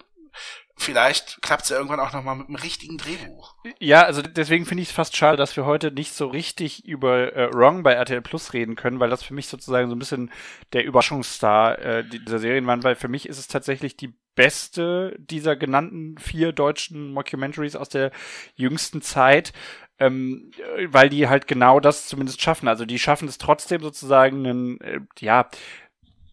[0.84, 3.56] vielleicht klappt es ja irgendwann auch nochmal mit einem richtigen Drehbuch.
[3.80, 7.36] Ja, also deswegen finde ich es fast schade, dass wir heute nicht so richtig über
[7.36, 10.32] äh, Wrong bei RTL Plus reden können, weil das für mich sozusagen so ein bisschen
[10.74, 15.56] der Überraschungsstar äh, dieser Serien war, weil für mich ist es tatsächlich die beste dieser
[15.56, 18.12] genannten vier deutschen Mockumentaries aus der
[18.56, 19.54] jüngsten Zeit.
[20.00, 20.52] Ähm,
[20.88, 22.67] weil die halt genau das zumindest schaffen.
[22.67, 25.48] Also die schaffen es trotzdem sozusagen einen, äh, ja,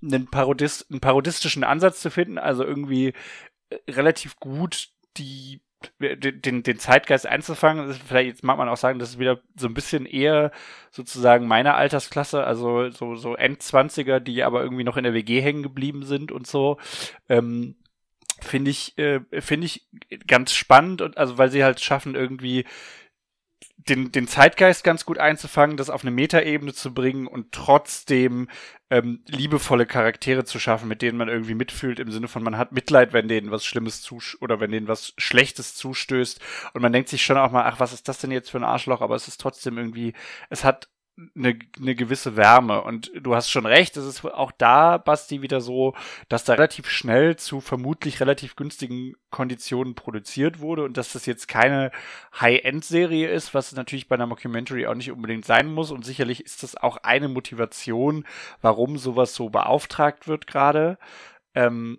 [0.03, 3.13] einen, Parodist, einen parodistischen Ansatz zu finden, also irgendwie
[3.89, 5.61] relativ gut die
[5.99, 7.93] den, den Zeitgeist einzufangen.
[7.95, 10.51] Vielleicht jetzt mag man auch sagen, das ist wieder so ein bisschen eher
[10.91, 15.63] sozusagen meine Altersklasse, also so, so Endzwanziger, die aber irgendwie noch in der WG hängen
[15.63, 16.79] geblieben sind und so.
[17.29, 17.77] Ähm,
[18.43, 19.89] finde ich, äh, finde ich
[20.27, 22.67] ganz spannend und also weil sie halt schaffen, irgendwie
[23.77, 28.49] den, den Zeitgeist ganz gut einzufangen, das auf eine Metaebene zu bringen und trotzdem
[28.91, 32.73] ähm, liebevolle Charaktere zu schaffen, mit denen man irgendwie mitfühlt, im Sinne von man hat
[32.73, 36.41] Mitleid, wenn denen was Schlimmes zu oder wenn denen was Schlechtes zustößt.
[36.75, 38.65] Und man denkt sich schon auch mal, ach, was ist das denn jetzt für ein
[38.65, 39.01] Arschloch?
[39.01, 40.13] Aber es ist trotzdem irgendwie,
[40.51, 40.89] es hat
[41.37, 42.83] eine, eine gewisse Wärme.
[42.83, 45.95] Und du hast schon recht, es ist auch da, Basti, wieder so,
[46.29, 51.49] dass da relativ schnell zu vermutlich relativ günstigen Konditionen produziert wurde und dass das jetzt
[51.49, 51.91] keine
[52.41, 55.91] High-End-Serie ist, was natürlich bei einer Mockumentary auch nicht unbedingt sein muss.
[55.91, 58.25] Und sicherlich ist das auch eine Motivation,
[58.61, 60.99] warum sowas so beauftragt wird gerade.
[61.55, 61.99] Ähm,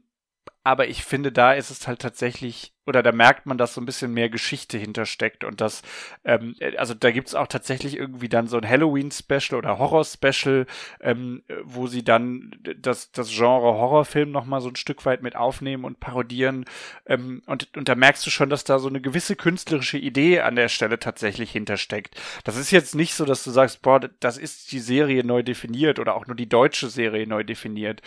[0.64, 3.86] aber ich finde, da ist es halt tatsächlich, oder da merkt man, dass so ein
[3.86, 5.82] bisschen mehr Geschichte hintersteckt und das,
[6.24, 10.68] ähm, also da gibt's auch tatsächlich irgendwie dann so ein Halloween-Special oder Horror-Special,
[11.00, 15.84] ähm, wo sie dann das, das Genre Horrorfilm nochmal so ein Stück weit mit aufnehmen
[15.84, 16.66] und parodieren.
[17.08, 20.56] Ähm, und, und da merkst du schon, dass da so eine gewisse künstlerische Idee an
[20.56, 22.16] der Stelle tatsächlich hintersteckt.
[22.44, 25.98] Das ist jetzt nicht so, dass du sagst, boah, das ist die Serie neu definiert
[25.98, 28.02] oder auch nur die deutsche Serie neu definiert.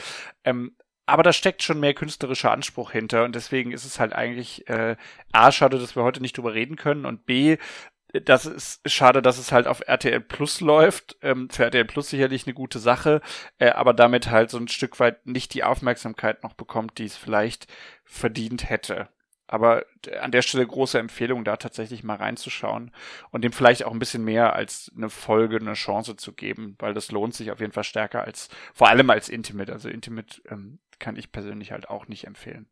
[0.44, 4.68] Ähm, aber da steckt schon mehr künstlerischer Anspruch hinter und deswegen ist es halt eigentlich
[4.68, 4.96] äh,
[5.32, 7.58] A, schade, dass wir heute nicht drüber reden können und B,
[8.20, 11.16] das ist schade, dass es halt auf RTL Plus läuft.
[11.22, 13.20] Ähm, für RTL Plus sicherlich eine gute Sache,
[13.58, 17.16] äh, aber damit halt so ein Stück weit nicht die Aufmerksamkeit noch bekommt, die es
[17.16, 17.66] vielleicht
[18.04, 19.08] verdient hätte.
[19.46, 19.84] Aber
[20.20, 22.92] an der Stelle große Empfehlung, da tatsächlich mal reinzuschauen
[23.30, 26.94] und dem vielleicht auch ein bisschen mehr als eine Folge eine Chance zu geben, weil
[26.94, 29.70] das lohnt sich auf jeden Fall stärker als, vor allem als Intimate.
[29.70, 32.68] Also Intimate ähm, kann ich persönlich halt auch nicht empfehlen.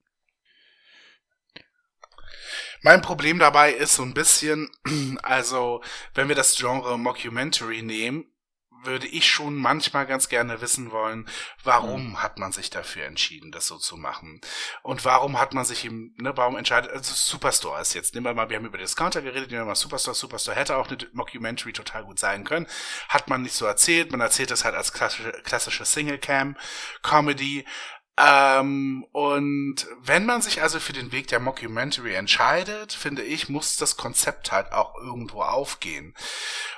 [2.83, 4.71] Mein Problem dabei ist so ein bisschen,
[5.23, 5.83] also
[6.15, 8.33] wenn wir das Genre Mockumentary nehmen,
[8.85, 11.29] würde ich schon manchmal ganz gerne wissen wollen,
[11.63, 12.23] warum mhm.
[12.23, 14.41] hat man sich dafür entschieden, das so zu machen?
[14.83, 18.35] Und warum hat man sich eben, ne, warum entscheidet, also Superstore ist jetzt, nehmen wir
[18.35, 21.73] mal, wir haben über Discounter geredet, nehmen wir mal Superstore, Superstore hätte auch eine Mockumentary
[21.73, 22.67] total gut sein können,
[23.09, 27.65] hat man nicht so erzählt, man erzählt das halt als klassische, klassische Single-Cam-Comedy,
[28.19, 33.77] ähm, und wenn man sich also für den Weg der Mockumentary entscheidet, finde ich, muss
[33.77, 36.15] das Konzept halt auch irgendwo aufgehen.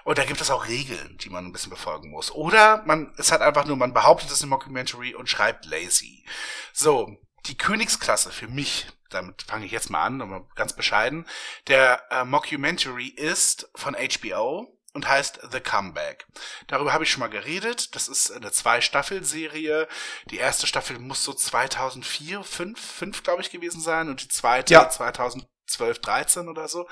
[0.04, 2.30] Und da gibt es auch Regeln, die man ein bisschen befolgen muss.
[2.30, 6.24] Oder man, es hat einfach nur, man behauptet es in Mockumentary und schreibt lazy.
[6.72, 7.16] So,
[7.46, 11.26] die Königsklasse für mich, damit fange ich jetzt mal an, ganz bescheiden,
[11.66, 16.26] der äh, Mockumentary ist von HBO und heißt The Comeback.
[16.68, 17.94] Darüber habe ich schon mal geredet.
[17.94, 19.88] Das ist eine Zwei-Staffel-Serie.
[20.30, 24.72] Die erste Staffel muss so 2004, 5, 5 glaube ich gewesen sein und die zweite
[24.72, 24.88] ja.
[24.88, 26.88] 2012, 13 oder so.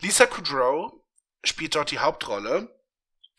[0.00, 0.92] Lisa Kudrow
[1.44, 2.76] spielt dort die Hauptrolle.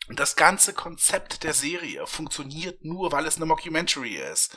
[0.08, 4.56] Und das ganze Konzept der Serie funktioniert nur, weil es eine Mockumentary ist.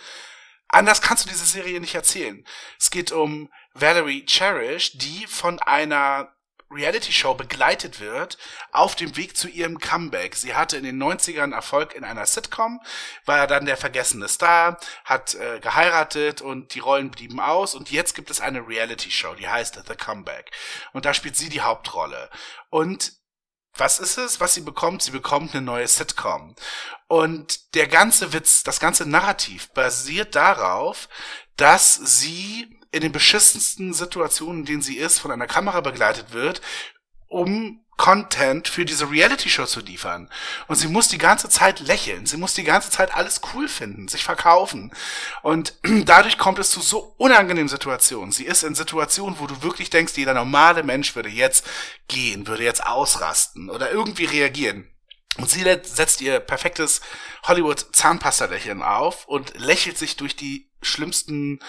[0.69, 2.47] Anders kannst du diese Serie nicht erzählen.
[2.79, 6.33] Es geht um Valerie Cherish, die von einer
[6.71, 8.37] Reality-Show begleitet wird
[8.71, 10.35] auf dem Weg zu ihrem Comeback.
[10.35, 12.81] Sie hatte in den 90ern Erfolg in einer Sitcom,
[13.25, 18.15] war dann der vergessene Star, hat äh, geheiratet und die Rollen blieben aus und jetzt
[18.15, 20.51] gibt es eine Reality-Show, die heißt The Comeback.
[20.93, 22.29] Und da spielt sie die Hauptrolle.
[22.69, 23.13] Und
[23.75, 25.01] was ist es, was sie bekommt?
[25.01, 26.55] Sie bekommt eine neue Sitcom.
[27.07, 31.07] Und der ganze Witz, das ganze Narrativ basiert darauf,
[31.55, 36.61] dass sie in den beschissensten Situationen, in denen sie ist, von einer Kamera begleitet wird,
[37.27, 40.27] um Content für diese Reality-Show zu liefern.
[40.67, 42.25] Und sie muss die ganze Zeit lächeln.
[42.25, 44.91] Sie muss die ganze Zeit alles cool finden, sich verkaufen.
[45.43, 45.75] Und
[46.05, 48.31] dadurch kommt es zu so unangenehmen Situationen.
[48.31, 51.63] Sie ist in Situationen, wo du wirklich denkst, jeder normale Mensch würde jetzt
[52.07, 54.87] gehen, würde jetzt ausrasten oder irgendwie reagieren.
[55.37, 57.01] Und sie setzt ihr perfektes
[57.43, 61.59] Hollywood-Zahnpasta-Lächeln auf und lächelt sich durch die schlimmsten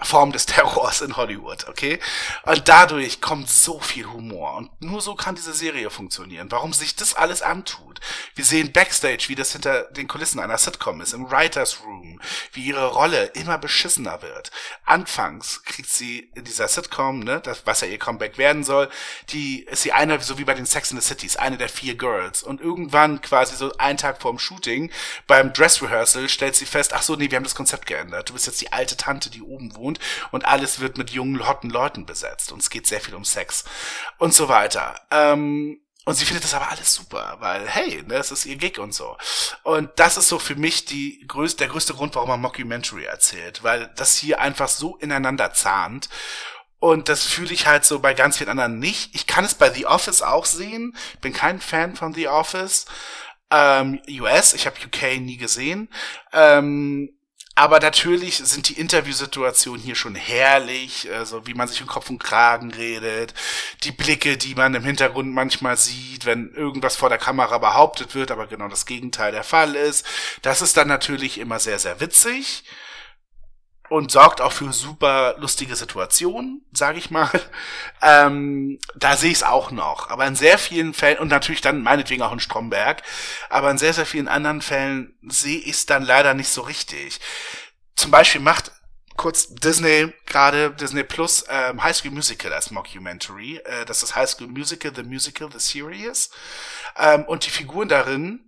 [0.00, 1.98] Form des Terrors in Hollywood, okay?
[2.44, 4.56] Und dadurch kommt so viel Humor.
[4.56, 6.50] Und nur so kann diese Serie funktionieren.
[6.50, 8.00] Warum sich das alles antut.
[8.34, 12.20] Wir sehen Backstage, wie das hinter den Kulissen einer Sitcom ist, im Writers Room,
[12.52, 14.52] wie ihre Rolle immer beschissener wird.
[14.84, 18.88] Anfangs kriegt sie in dieser Sitcom, ne, das, was ja ihr Comeback werden soll,
[19.30, 21.96] die, ist sie eine, so wie bei den Sex in the Cities, eine der vier
[21.96, 22.42] Girls.
[22.42, 24.92] Und irgendwann quasi so einen Tag vorm Shooting,
[25.26, 28.28] beim Dress Rehearsal, stellt sie fest, ach so, nee, wir haben das Konzept geändert.
[28.28, 29.98] Du bist jetzt die alte Tante, die oben wohnt wohnt
[30.30, 33.64] und alles wird mit jungen, hotten Leuten besetzt und es geht sehr viel um Sex
[34.18, 35.00] und so weiter.
[35.10, 38.78] Ähm, und sie findet das aber alles super, weil, hey, ne, das ist ihr Gig
[38.78, 39.18] und so.
[39.62, 43.62] Und das ist so für mich die größte, der größte Grund, warum man Mockumentary erzählt,
[43.62, 46.08] weil das hier einfach so ineinander zahnt.
[46.80, 49.14] Und das fühle ich halt so bei ganz vielen anderen nicht.
[49.14, 50.96] Ich kann es bei The Office auch sehen.
[51.20, 52.86] Bin kein Fan von The Office.
[53.50, 55.90] Ähm, US, ich habe UK nie gesehen.
[56.32, 57.17] Ähm,
[57.58, 62.22] aber natürlich sind die Interviewsituationen hier schon herrlich, also wie man sich im Kopf und
[62.22, 63.34] Kragen redet,
[63.82, 68.30] die Blicke, die man im Hintergrund manchmal sieht, wenn irgendwas vor der Kamera behauptet wird,
[68.30, 70.06] aber genau das Gegenteil der Fall ist.
[70.42, 72.62] Das ist dann natürlich immer sehr, sehr witzig
[73.88, 77.30] und sorgt auch für super lustige Situationen, sage ich mal.
[78.00, 80.08] Ähm, da sehe ich es auch noch.
[80.08, 83.02] Aber in sehr vielen Fällen, und natürlich dann meinetwegen auch in Stromberg,
[83.50, 87.18] aber in sehr, sehr vielen anderen Fällen sehe ich es dann leider nicht so richtig.
[87.96, 88.70] Zum Beispiel macht
[89.16, 93.56] kurz Disney gerade Disney Plus ähm, High School Musical als Mockumentary.
[93.56, 96.30] Äh, das ist High School Musical, The Musical, The Series.
[96.96, 98.47] Ähm, und die Figuren darin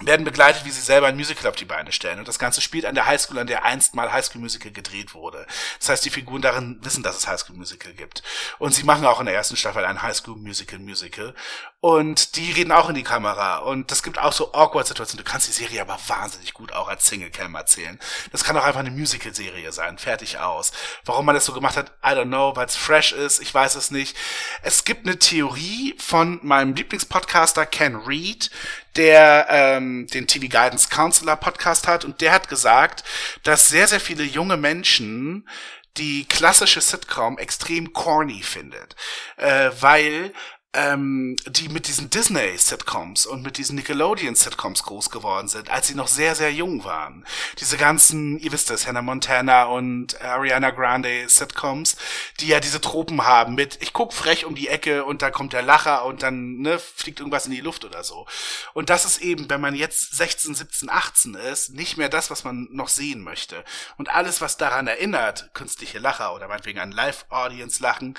[0.00, 2.20] werden begleitet, wie sie selber ein Musical auf die Beine stellen.
[2.20, 5.46] Und das Ganze spielt an der Highschool, an der einst mal Highschool Musical gedreht wurde.
[5.80, 8.22] Das heißt, die Figuren darin wissen, dass es Highschool Musical gibt.
[8.58, 11.34] Und sie machen auch in der ersten Staffel ein Highschool Musical Musical.
[11.80, 13.58] Und die reden auch in die Kamera.
[13.58, 15.24] Und das gibt auch so awkward Situationen.
[15.24, 17.98] Du kannst die Serie aber wahnsinnig gut auch als Single Cam erzählen.
[18.30, 19.98] Das kann auch einfach eine Musical-Serie sein.
[19.98, 20.72] Fertig aus.
[21.04, 23.40] Warum man das so gemacht hat, I don't know, weil es fresh ist.
[23.40, 24.16] Ich weiß es nicht.
[24.62, 28.50] Es gibt eine Theorie von meinem Lieblingspodcaster Ken Reed,
[28.96, 32.04] der ähm, den TV Guidance Counselor Podcast hat.
[32.04, 33.04] Und der hat gesagt,
[33.42, 35.48] dass sehr, sehr viele junge Menschen
[35.96, 38.94] die klassische Sitcom extrem corny findet,
[39.36, 40.32] äh, weil
[40.78, 46.06] ähm, die mit diesen Disney-Sitcoms und mit diesen Nickelodeon-Sitcoms groß geworden sind, als sie noch
[46.06, 47.24] sehr, sehr jung waren.
[47.58, 51.96] Diese ganzen, ihr wisst es, Hannah Montana und Ariana Grande Sitcoms,
[52.38, 55.52] die ja diese Tropen haben mit, ich guck frech um die Ecke und da kommt
[55.52, 58.26] der Lacher und dann ne, fliegt irgendwas in die Luft oder so.
[58.72, 62.44] Und das ist eben, wenn man jetzt 16, 17, 18 ist, nicht mehr das, was
[62.44, 63.64] man noch sehen möchte.
[63.96, 68.14] Und alles, was daran erinnert, künstliche Lacher oder meinetwegen an Live-Audience-Lachen,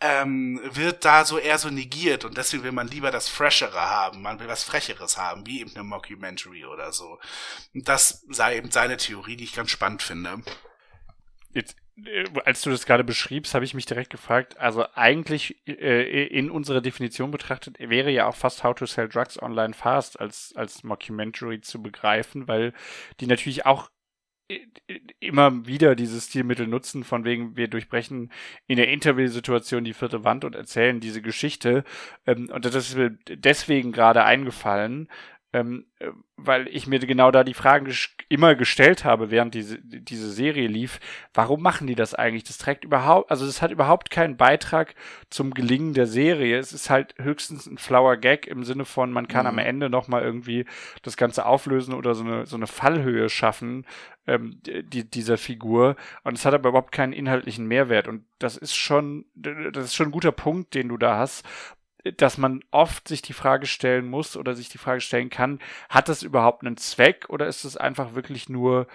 [0.00, 4.22] ähm, wird da so eher so negiert und deswegen will man lieber das Freshere haben,
[4.22, 7.18] man will was Frecheres haben, wie eben eine Mockumentary oder so.
[7.74, 10.42] Und das sei eben seine Theorie, die ich ganz spannend finde.
[11.52, 16.26] Jetzt, äh, als du das gerade beschriebst, habe ich mich direkt gefragt, also eigentlich äh,
[16.26, 20.52] in unserer Definition betrachtet wäre ja auch fast How to Sell Drugs Online Fast als,
[20.56, 22.72] als Mockumentary zu begreifen, weil
[23.20, 23.90] die natürlich auch
[25.20, 28.32] immer wieder dieses Stilmittel nutzen, von wegen wir durchbrechen
[28.66, 31.84] in der Interviewsituation die vierte Wand und erzählen diese Geschichte.
[32.26, 35.08] Ähm, und das ist mir deswegen gerade eingefallen,
[35.52, 37.86] ähm, äh, weil ich mir genau da die Fragen
[38.30, 41.00] immer gestellt habe, während diese, diese Serie lief,
[41.34, 42.44] warum machen die das eigentlich?
[42.44, 44.94] Das trägt überhaupt, also es hat überhaupt keinen Beitrag
[45.30, 46.56] zum Gelingen der Serie.
[46.56, 49.48] Es ist halt höchstens ein flower Gag im Sinne von, man kann mhm.
[49.48, 50.64] am Ende nochmal irgendwie
[51.02, 53.84] das Ganze auflösen oder so eine, so eine Fallhöhe schaffen,
[54.28, 55.96] ähm, die, dieser Figur.
[56.22, 58.06] Und es hat aber überhaupt keinen inhaltlichen Mehrwert.
[58.06, 61.44] Und das ist schon, das ist schon ein guter Punkt, den du da hast
[62.16, 66.08] dass man oft sich die Frage stellen muss oder sich die Frage stellen kann, hat
[66.08, 68.86] das überhaupt einen Zweck oder ist es einfach wirklich nur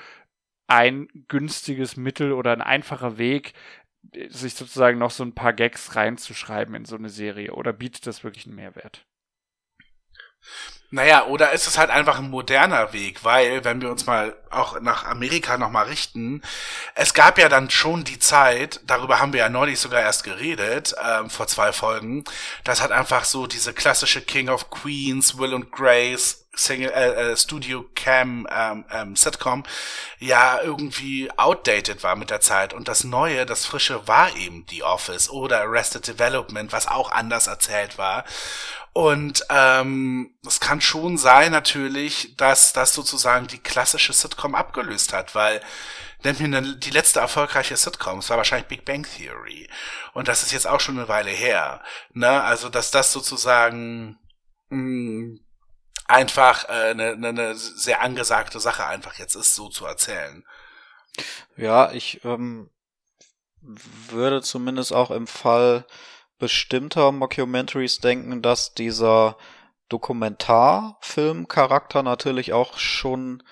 [0.68, 3.54] ein günstiges Mittel oder ein einfacher Weg,
[4.30, 8.24] sich sozusagen noch so ein paar Gags reinzuschreiben in so eine Serie oder bietet das
[8.24, 9.06] wirklich einen Mehrwert?
[10.96, 14.80] Naja, oder ist es halt einfach ein moderner Weg, weil, wenn wir uns mal auch
[14.80, 16.42] nach Amerika nochmal richten,
[16.94, 20.96] es gab ja dann schon die Zeit, darüber haben wir ja neulich sogar erst geredet,
[21.06, 22.24] ähm, vor zwei Folgen,
[22.64, 27.36] das hat einfach so diese klassische King of Queens, Will and Grace, Single, äh, äh,
[27.36, 29.66] Studio Cam ähm, ähm, Sitcom
[30.20, 32.74] ja irgendwie outdated war mit der Zeit.
[32.74, 37.48] Und das Neue, das Frische war eben The Office oder Arrested Development, was auch anders
[37.48, 38.24] erzählt war
[38.96, 45.36] und ähm, es kann schon sein natürlich, dass das sozusagen die klassische Sitcom abgelöst hat,
[45.36, 45.60] weil
[46.24, 49.70] nennt mir die letzte erfolgreiche Sitcom, es war wahrscheinlich Big Bang Theory.
[50.14, 51.84] Und das ist jetzt auch schon eine Weile her.
[52.14, 52.42] Ne?
[52.42, 54.18] Also, dass das sozusagen
[54.70, 55.40] mh, mm,
[56.06, 60.46] einfach äh, eine, eine sehr angesagte Sache einfach jetzt ist, so zu erzählen.
[61.58, 62.70] Ja, ich ähm,
[63.60, 65.86] würde zumindest auch im Fall
[66.38, 69.38] bestimmter Mockumentaries denken, dass dieser
[69.90, 73.44] Dokumentarfilmcharakter natürlich auch schon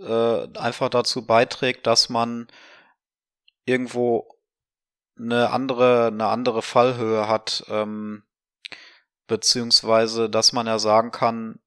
[0.00, 2.48] äh, einfach dazu beiträgt, dass man
[3.64, 4.28] irgendwo
[5.18, 8.24] eine andere, eine andere Fallhöhe hat, ähm,
[9.26, 11.60] beziehungsweise, dass man ja sagen kann,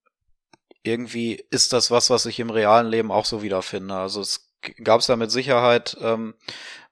[0.83, 3.95] irgendwie ist das was, was ich im realen Leben auch so wiederfinde.
[3.95, 4.53] Also es
[4.83, 6.35] gab es ja mit Sicherheit ähm,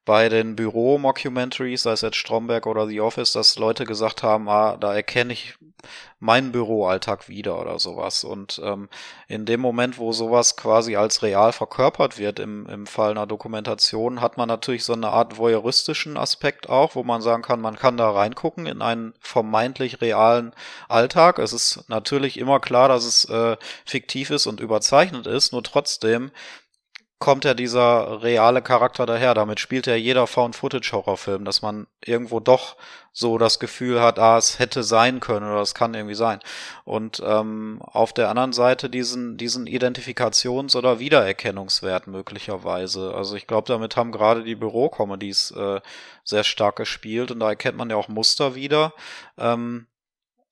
[0.05, 4.77] bei den Büro-Mockumentaries, sei es jetzt Stromberg oder The Office, dass Leute gesagt haben, ah,
[4.77, 5.55] da erkenne ich
[6.19, 8.23] meinen Büroalltag wieder oder sowas.
[8.23, 8.89] Und ähm,
[9.27, 14.21] in dem Moment, wo sowas quasi als real verkörpert wird im, im Fall einer Dokumentation,
[14.21, 17.97] hat man natürlich so eine Art voyeuristischen Aspekt auch, wo man sagen kann, man kann
[17.97, 20.53] da reingucken in einen vermeintlich realen
[20.87, 21.39] Alltag.
[21.39, 26.31] Es ist natürlich immer klar, dass es äh, fiktiv ist und überzeichnet ist, nur trotzdem
[27.19, 29.33] kommt ja dieser reale Charakter daher.
[29.33, 32.75] Damit spielt ja jeder Found-Footage-Horrorfilm, dass man irgendwo doch
[33.13, 36.39] so das Gefühl hat, ah, es hätte sein können oder es kann irgendwie sein.
[36.83, 43.13] Und ähm, auf der anderen Seite diesen, diesen Identifikations- oder Wiedererkennungswert möglicherweise.
[43.15, 45.79] Also ich glaube, damit haben gerade die Büro-Comedies äh,
[46.25, 48.93] sehr stark gespielt und da erkennt man ja auch Muster wieder.
[49.37, 49.87] Ähm,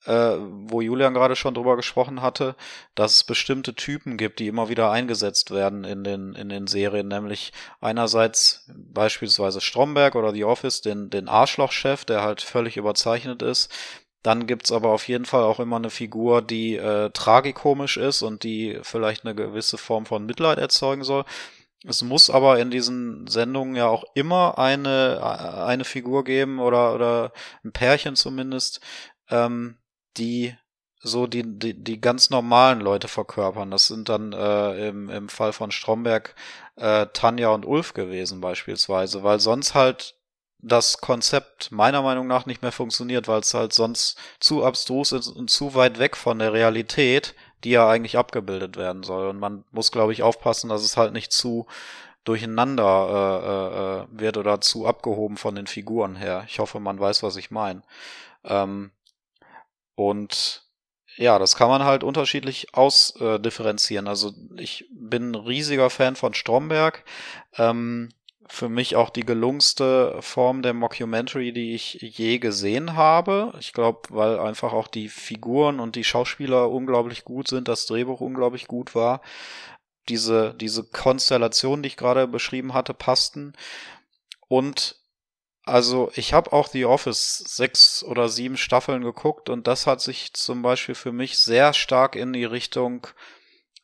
[0.05, 2.55] äh, wo Julian gerade schon drüber gesprochen hatte,
[2.95, 7.07] dass es bestimmte Typen gibt, die immer wieder eingesetzt werden in den, in den Serien,
[7.07, 13.71] nämlich einerseits beispielsweise Stromberg oder The Office, den, den Arschlochchef, der halt völlig überzeichnet ist,
[14.23, 18.43] Dann gibt's aber auf jeden Fall auch immer eine Figur, die äh, tragikomisch ist und
[18.43, 21.25] die vielleicht eine gewisse Form von Mitleid erzeugen soll.
[21.85, 25.21] Es muss aber in diesen Sendungen ja auch immer eine,
[25.67, 27.33] eine Figur geben oder, oder
[27.65, 28.79] ein Pärchen zumindest,
[29.29, 29.77] ähm,
[30.17, 30.55] die
[31.03, 33.71] so die, die, die ganz normalen Leute verkörpern.
[33.71, 36.33] Das sind dann äh, im, im Fall von Stromberg
[36.77, 40.15] äh, Tanja und Ulf gewesen beispielsweise, weil sonst halt
[40.59, 45.27] das Konzept meiner Meinung nach nicht mehr funktioniert, weil es halt sonst zu abstrus ist
[45.27, 47.35] und zu weit weg von der Realität,
[47.65, 49.27] die ja eigentlich abgebildet werden soll.
[49.27, 51.67] Und man muss, glaube ich, aufpassen, dass es halt nicht zu
[52.23, 56.45] durcheinander äh, äh, wird oder zu abgehoben von den Figuren her.
[56.47, 57.83] Ich hoffe, man weiß, was ich meine.
[58.45, 58.91] Ähm,
[59.95, 60.63] und
[61.15, 64.07] ja, das kann man halt unterschiedlich ausdifferenzieren.
[64.07, 67.03] also ich bin ein riesiger Fan von Stromberg.
[67.57, 68.09] Ähm,
[68.47, 73.53] für mich auch die gelungenste Form der Mockumentary, die ich je gesehen habe.
[73.59, 78.19] Ich glaube, weil einfach auch die Figuren und die Schauspieler unglaublich gut sind, das Drehbuch
[78.19, 79.21] unglaublich gut war.
[80.09, 83.53] Diese, diese Konstellation, die ich gerade beschrieben hatte, passten.
[84.49, 85.02] Und
[85.65, 90.33] also ich habe auch The Office sechs oder sieben Staffeln geguckt und das hat sich
[90.33, 93.07] zum Beispiel für mich sehr stark in die Richtung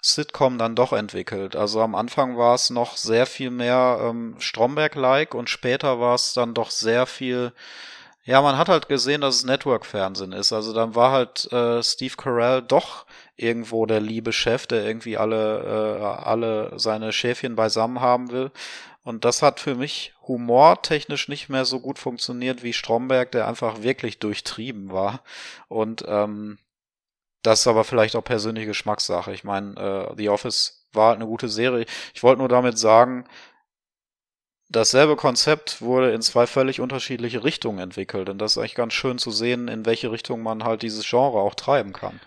[0.02, 1.56] Sitcom dann doch entwickelt.
[1.56, 6.34] Also am Anfang war es noch sehr viel mehr ähm, Stromberg-like und später war es
[6.34, 7.54] dann doch sehr viel.
[8.24, 10.54] Ja, man hat halt gesehen, dass es Network-Fernsehen ist.
[10.54, 13.06] Also dann war halt äh, Steve Carell doch
[13.36, 18.52] irgendwo der liebe Chef, der irgendwie alle, äh, alle seine Schäfchen beisammen haben will.
[19.10, 23.82] Und das hat für mich humortechnisch nicht mehr so gut funktioniert wie Stromberg, der einfach
[23.82, 25.24] wirklich durchtrieben war.
[25.68, 26.60] Und ähm,
[27.42, 29.34] das ist aber vielleicht auch persönliche Geschmackssache.
[29.34, 31.88] Ich meine, äh, The Office war eine gute Serie.
[32.14, 33.26] Ich wollte nur damit sagen,
[34.70, 38.30] dasselbe Konzept wurde in zwei völlig unterschiedliche Richtungen entwickelt.
[38.30, 41.40] Und das ist eigentlich ganz schön zu sehen, in welche Richtung man halt dieses Genre
[41.40, 42.20] auch treiben kann.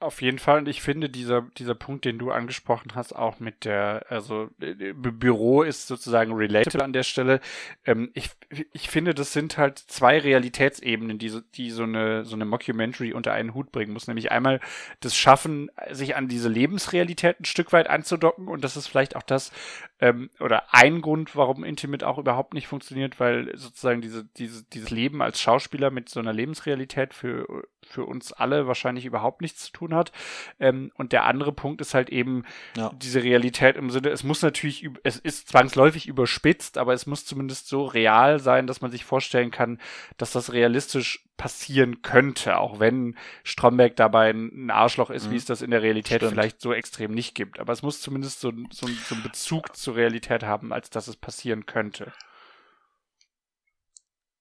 [0.00, 0.58] Auf jeden Fall.
[0.58, 4.92] Und ich finde, dieser, dieser Punkt, den du angesprochen hast, auch mit der, also äh,
[4.92, 7.40] Büro ist sozusagen relatable an der Stelle.
[7.84, 8.30] Ähm, ich,
[8.72, 13.12] ich finde, das sind halt zwei Realitätsebenen, die, so, die so eine, so eine Mockumentary
[13.12, 14.06] unter einen Hut bringen muss.
[14.06, 14.60] Nämlich einmal
[15.00, 18.46] das Schaffen, sich an diese Lebensrealität ein Stück weit anzudocken.
[18.46, 19.50] Und das ist vielleicht auch das,
[19.98, 24.90] ähm, oder ein Grund, warum Intimate auch überhaupt nicht funktioniert, weil sozusagen diese, diese, dieses
[24.90, 29.72] Leben als Schauspieler mit so einer Lebensrealität für, für uns alle wahrscheinlich überhaupt nichts zu
[29.72, 30.12] tun hat.
[30.60, 32.44] Ähm, und der andere Punkt ist halt eben
[32.76, 32.90] ja.
[32.96, 37.68] diese Realität im Sinne, es muss natürlich, es ist zwangsläufig überspitzt, aber es muss zumindest
[37.68, 39.80] so real sein, dass man sich vorstellen kann,
[40.16, 45.30] dass das realistisch passieren könnte, auch wenn Stromberg dabei ein Arschloch ist, mhm.
[45.30, 46.32] wie es das in der Realität Stimmt.
[46.32, 47.60] vielleicht so extrem nicht gibt.
[47.60, 51.16] Aber es muss zumindest so, so, so einen Bezug zur Realität haben, als dass es
[51.16, 52.12] passieren könnte.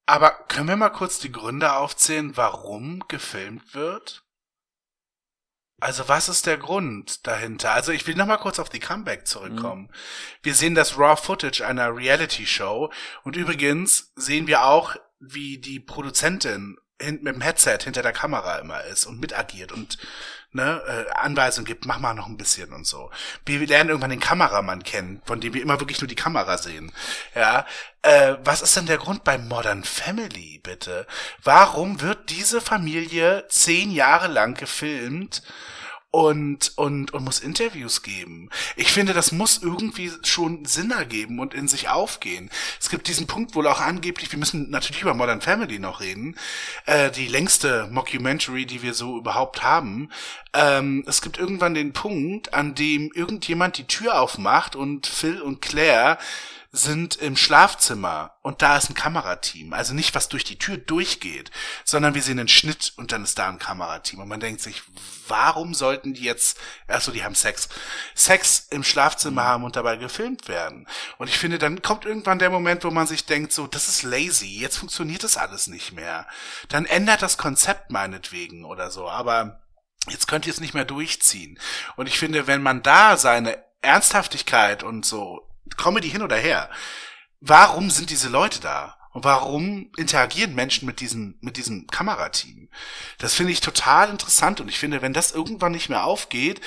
[0.08, 4.24] Aber können wir mal kurz die Gründe aufzählen, warum gefilmt wird?
[5.80, 7.72] Also was ist der Grund dahinter?
[7.72, 9.84] Also ich will noch mal kurz auf die Comeback zurückkommen.
[9.84, 9.90] Mhm.
[10.42, 12.92] Wir sehen das Raw Footage einer Reality Show
[13.24, 18.84] und übrigens sehen wir auch, wie die Produzentin mit dem Headset hinter der Kamera immer
[18.86, 20.00] ist und mitagiert und
[20.52, 23.12] ne, äh, Anweisungen gibt, mach mal noch ein bisschen und so.
[23.46, 26.92] Wir lernen irgendwann den Kameramann kennen, von dem wir immer wirklich nur die Kamera sehen.
[27.36, 27.66] Ja,
[28.02, 31.06] äh, was ist denn der Grund bei Modern Family, bitte?
[31.44, 35.44] Warum wird diese Familie zehn Jahre lang gefilmt?
[36.18, 38.50] Und, und, und muss Interviews geben.
[38.76, 42.50] Ich finde, das muss irgendwie schon Sinn ergeben und in sich aufgehen.
[42.82, 46.36] Es gibt diesen Punkt wohl auch angeblich, wir müssen natürlich über Modern Family noch reden,
[46.88, 50.10] äh, die längste Mockumentary, die wir so überhaupt haben.
[50.54, 55.62] Ähm, es gibt irgendwann den Punkt, an dem irgendjemand die Tür aufmacht und Phil und
[55.62, 56.18] Claire
[56.78, 59.74] sind im Schlafzimmer und da ist ein Kamerateam.
[59.74, 61.52] Also nicht, was durch die Tür durchgeht,
[61.84, 64.20] sondern wir sehen einen Schnitt und dann ist da ein Kamerateam.
[64.20, 64.84] Und man denkt sich,
[65.28, 66.58] warum sollten die jetzt,
[66.88, 67.68] achso, die haben Sex,
[68.16, 70.88] Sex im Schlafzimmer haben und dabei gefilmt werden?
[71.18, 74.04] Und ich finde, dann kommt irgendwann der Moment, wo man sich denkt, so, das ist
[74.04, 76.28] lazy, jetzt funktioniert das alles nicht mehr.
[76.70, 79.62] Dann ändert das Konzept meinetwegen oder so, aber
[80.10, 81.60] jetzt könnt ihr es nicht mehr durchziehen.
[81.96, 86.70] Und ich finde, wenn man da seine Ernsthaftigkeit und so Comedy hin oder her.
[87.40, 88.98] Warum sind diese Leute da?
[89.12, 92.70] Und warum interagieren Menschen mit diesem, mit diesem Kamerateam?
[93.18, 96.62] Das finde ich total interessant und ich finde, wenn das irgendwann nicht mehr aufgeht,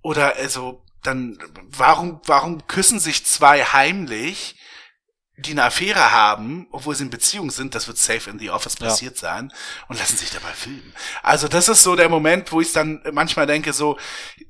[0.00, 4.56] oder also, dann, warum, warum küssen sich zwei heimlich
[5.36, 8.76] die eine Affäre haben, obwohl sie in Beziehung sind, das wird safe in The Office
[8.76, 9.20] passiert ja.
[9.20, 9.52] sein
[9.88, 10.94] und lassen sich dabei filmen.
[11.24, 13.98] Also das ist so der Moment, wo ich dann manchmal denke, so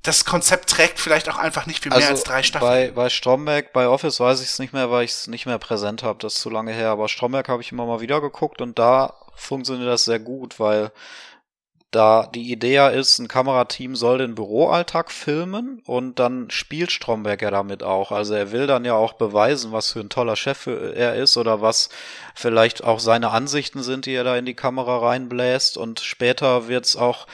[0.03, 2.71] das Konzept trägt vielleicht auch einfach nicht für mehr also als drei Staffeln.
[2.71, 5.59] Bei, bei Stromberg, bei Office weiß ich es nicht mehr, weil ich es nicht mehr
[5.59, 8.61] präsent habe, das ist zu lange her, aber Stromberg habe ich immer mal wieder geguckt
[8.61, 10.93] und da funktioniert das sehr gut, weil
[11.95, 17.43] da die Idee ja ist, ein Kamerateam soll den Büroalltag filmen und dann spielt Stromberg
[17.43, 18.11] ja damit auch.
[18.11, 21.63] Also er will dann ja auch beweisen, was für ein toller Chef er ist oder
[21.63, 21.89] was
[22.35, 26.97] vielleicht auch seine Ansichten sind, die er da in die Kamera reinbläst und später wird's
[26.97, 27.27] auch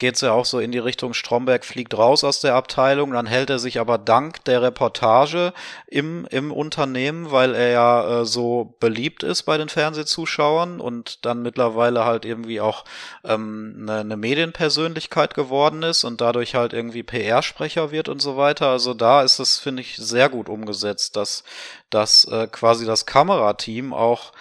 [0.00, 3.50] geht's ja auch so in die Richtung, Stromberg fliegt raus aus der Abteilung, dann hält
[3.50, 5.52] er sich aber dank der Reportage
[5.86, 11.42] im, im Unternehmen, weil er ja äh, so beliebt ist bei den Fernsehzuschauern und dann
[11.42, 12.84] mittlerweile halt irgendwie auch
[13.24, 18.68] ähm, eine, eine Medienpersönlichkeit geworden ist und dadurch halt irgendwie PR-Sprecher wird und so weiter.
[18.68, 21.44] Also da ist es, finde ich, sehr gut umgesetzt, dass,
[21.90, 24.32] dass äh, quasi das Kamerateam auch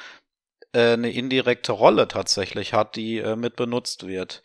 [0.74, 4.42] äh, eine indirekte Rolle tatsächlich hat, die äh, mit benutzt wird.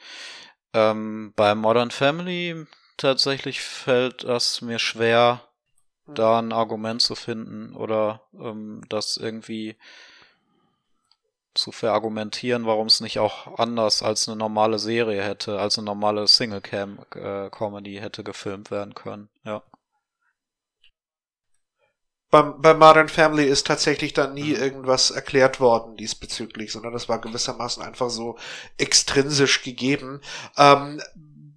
[0.74, 2.66] Ähm, bei Modern Family
[2.96, 5.42] tatsächlich fällt es mir schwer,
[6.06, 6.14] hm.
[6.14, 9.76] da ein Argument zu finden oder ähm, das irgendwie
[11.54, 16.26] zu verargumentieren, warum es nicht auch anders als eine normale Serie hätte, als eine normale
[16.26, 19.28] Single-Cam-Comedy äh, hätte gefilmt werden können.
[19.44, 19.62] Ja
[22.34, 24.60] beim, bei Modern Family ist tatsächlich dann nie mhm.
[24.60, 28.36] irgendwas erklärt worden diesbezüglich, sondern das war gewissermaßen einfach so
[28.76, 30.20] extrinsisch gegeben.
[30.56, 31.00] Ähm,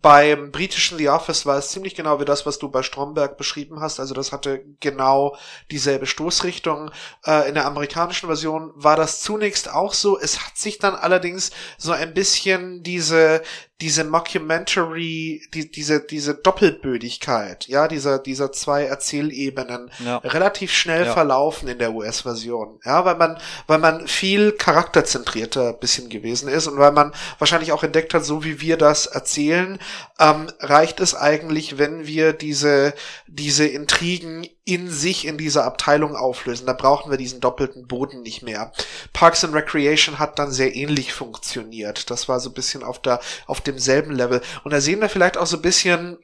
[0.04, 3.80] beim britischen The Office war es ziemlich genau wie das, was du bei Stromberg beschrieben
[3.80, 4.00] hast.
[4.00, 5.36] Also das hatte genau
[5.72, 6.92] dieselbe Stoßrichtung.
[7.26, 10.20] Äh, in der amerikanischen Version war das zunächst auch so.
[10.20, 11.50] Es hat sich dann allerdings
[11.80, 13.42] so ein bisschen diese
[13.80, 20.18] diese Mockumentary, die, diese, diese Doppelbödigkeit, ja, dieser, dieser zwei Erzählebenen ja.
[20.18, 21.14] relativ schnell ja.
[21.14, 22.80] verlaufen in der US-Version.
[22.84, 27.84] Ja, weil man, weil man viel charakterzentrierter bisschen gewesen ist und weil man wahrscheinlich auch
[27.84, 29.78] entdeckt hat, so wie wir das erzählen,
[30.20, 32.96] ähm, reicht es eigentlich, wenn wir diese,
[33.28, 36.68] diese Intrigen in sich in dieser Abteilung auflösen.
[36.68, 38.74] Da brauchen wir diesen doppelten Boden nicht mehr.
[39.14, 42.12] Parks and Recreation hat dann sehr ähnlich funktioniert.
[42.12, 44.42] Das war so ein bisschen auf der, auf demselben Level.
[44.66, 46.18] Und da sehen wir vielleicht auch so ein bisschen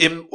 [0.00, 0.26] im,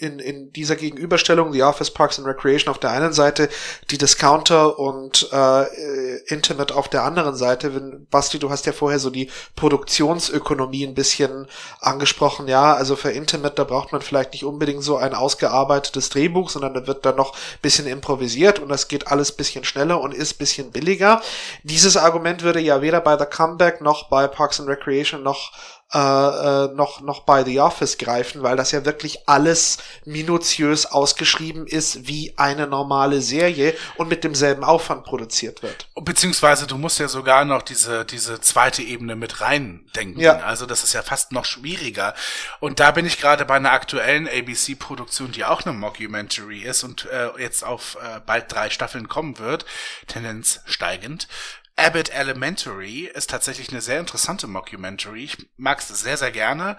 [0.00, 3.50] in, in dieser Gegenüberstellung, The Office Parks and Recreation auf der einen Seite,
[3.90, 7.74] die Discounter und äh, Intimate auf der anderen Seite.
[7.74, 11.48] Wenn, Basti, du hast ja vorher so die Produktionsökonomie ein bisschen
[11.80, 12.48] angesprochen.
[12.48, 16.72] Ja, also für Intimate, da braucht man vielleicht nicht unbedingt so ein ausgearbeitetes Drehbuch, sondern
[16.72, 20.70] da wird dann noch bisschen improvisiert und das geht alles bisschen schneller und ist bisschen
[20.70, 21.20] billiger.
[21.62, 25.52] Dieses Argument würde ja weder bei The Comeback noch bei Parks and Recreation noch
[25.94, 31.68] äh, äh, noch, noch bei The Office greifen, weil das ja wirklich alles minutiös ausgeschrieben
[31.68, 35.86] ist wie eine normale Serie und mit demselben Aufwand produziert wird.
[35.94, 40.20] Beziehungsweise du musst ja sogar noch diese, diese zweite Ebene mit reindenken.
[40.20, 40.38] Ja.
[40.40, 42.14] Also das ist ja fast noch schwieriger.
[42.58, 47.06] Und da bin ich gerade bei einer aktuellen ABC-Produktion, die auch eine Mockumentary ist und
[47.06, 49.64] äh, jetzt auf äh, bald drei Staffeln kommen wird,
[50.08, 51.28] Tendenz steigend.
[51.76, 55.24] Abbott Elementary ist tatsächlich eine sehr interessante Mockumentary.
[55.24, 56.76] Ich mag es sehr, sehr gerne.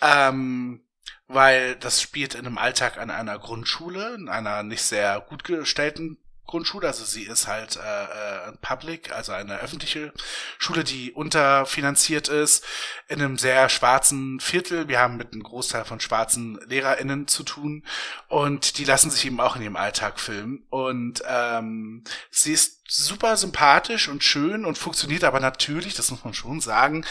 [0.00, 0.84] Ähm,
[1.26, 6.18] weil das spielt in einem Alltag an einer Grundschule, in einer nicht sehr gut gestellten
[6.48, 10.14] Grundschule, also sie ist halt äh, äh, Public, also eine öffentliche
[10.58, 12.64] Schule, die unterfinanziert ist,
[13.06, 14.88] in einem sehr schwarzen Viertel.
[14.88, 17.84] Wir haben mit einem Großteil von schwarzen LehrerInnen zu tun
[18.28, 20.66] und die lassen sich eben auch in ihrem Alltag filmen.
[20.70, 26.32] Und ähm, sie ist super sympathisch und schön und funktioniert aber natürlich, das muss man
[26.32, 27.04] schon sagen,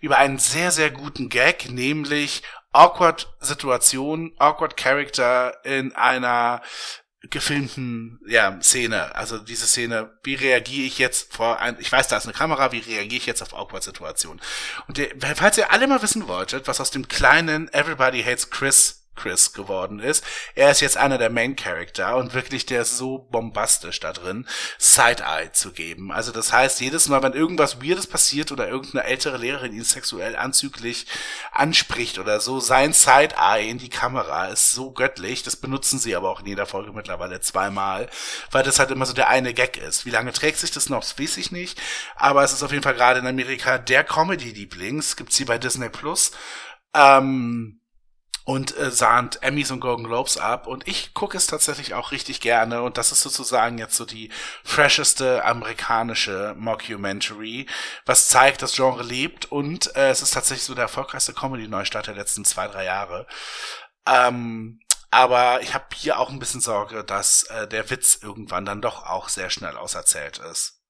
[0.00, 6.62] über einen sehr, sehr guten Gag, nämlich awkward Situation, awkward Character in einer
[7.30, 9.14] gefilmten ja, Szene.
[9.14, 12.72] Also diese Szene, wie reagiere ich jetzt vor ein, ich weiß, da ist eine Kamera,
[12.72, 14.40] wie reagiere ich jetzt auf Awkward-Situationen?
[14.88, 19.03] Und der, falls ihr alle mal wissen wolltet, was aus dem kleinen Everybody Hates Chris
[19.16, 20.24] Chris geworden ist.
[20.54, 24.46] Er ist jetzt einer der Main Character und wirklich der ist so bombastisch da drin,
[24.78, 26.12] Side-Eye zu geben.
[26.12, 30.36] Also das heißt, jedes Mal, wenn irgendwas Weirdes passiert oder irgendeine ältere Lehrerin ihn sexuell
[30.36, 31.06] anzüglich
[31.52, 35.42] anspricht oder so, sein Side-Eye in die Kamera ist so göttlich.
[35.42, 38.08] Das benutzen sie aber auch in jeder Folge mittlerweile zweimal,
[38.50, 40.06] weil das halt immer so der eine Gag ist.
[40.06, 41.80] Wie lange trägt sich das noch, das weiß ich nicht.
[42.16, 45.16] Aber es ist auf jeden Fall gerade in Amerika der Comedy-Lieblings.
[45.16, 46.32] Gibt's hier bei Disney Plus.
[46.94, 47.80] Ähm,
[48.44, 50.66] und äh, sahnt Emmys und Golden Globes ab.
[50.66, 52.82] Und ich gucke es tatsächlich auch richtig gerne.
[52.82, 54.30] Und das ist sozusagen jetzt so die
[54.62, 57.66] fresheste amerikanische Mockumentary,
[58.06, 59.46] was zeigt, das Genre lebt.
[59.50, 63.26] Und äh, es ist tatsächlich so der erfolgreichste Comedy-Neustart der letzten zwei, drei Jahre.
[64.06, 64.80] Ähm,
[65.10, 69.06] Aber ich habe hier auch ein bisschen Sorge, dass äh, der Witz irgendwann dann doch
[69.06, 70.82] auch sehr schnell auserzählt ist.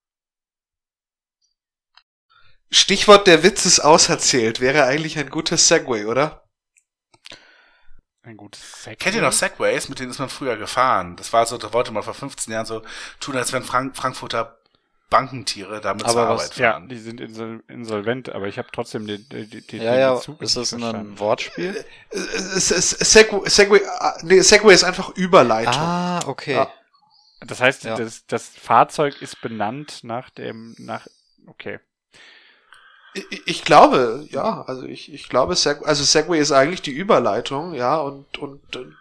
[2.71, 6.44] Stichwort der Witz ist auserzählt, wäre eigentlich ein gutes Segway, oder?
[8.25, 8.95] Ein gutes Segway.
[8.95, 9.87] Kennt ihr noch Segways?
[9.89, 11.15] Mit denen ist man früher gefahren.
[11.15, 12.81] Das war so, da wollte man vor 15 Jahren so
[13.19, 14.57] tun, als wenn Frank Frankfurter
[15.11, 16.89] Bankentiere damit Aber zur was- Arbeit Ja, fahren.
[16.89, 20.41] die sind insol insolvent, aber ich habe trotzdem den, den, den, Ja, den ja, Bezug
[20.41, 21.19] ist das ein.
[21.19, 21.85] Wortspiel?
[22.09, 25.75] Es, Segway, Segway, ah, nee, Segway ist einfach Überleitung.
[25.75, 26.53] Ah, okay.
[26.55, 26.71] Ja.
[27.41, 27.95] Das heißt, Ja.
[27.95, 31.05] das, das Fahrzeug ist benannt nach dem, nach,
[31.45, 31.79] okay.
[33.15, 37.73] Ich, ich glaube, ja, also ich, ich glaube, Seg also Segway ist eigentlich die Überleitung,
[37.73, 38.59] ja, und, und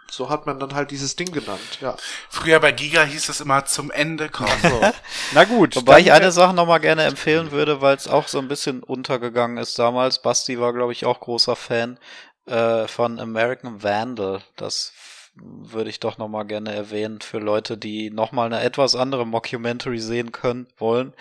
[0.08, 1.96] so hat man dann halt dieses Ding genannt, ja.
[2.30, 4.50] Früher bei Giga hieß es immer zum Ende kommen.
[5.32, 5.74] Na gut.
[5.74, 9.58] Wobei ich eine Sache nochmal gerne empfehlen würde, weil es auch so ein bisschen untergegangen
[9.58, 10.22] ist damals.
[10.22, 11.98] Basti war, glaube ich, auch großer Fan
[12.46, 14.42] äh, von American Vandal.
[14.54, 14.92] Das
[15.36, 20.32] würde ich doch nochmal gerne erwähnen für Leute, die nochmal eine etwas andere Mockumentary sehen
[20.32, 21.12] können, wollen.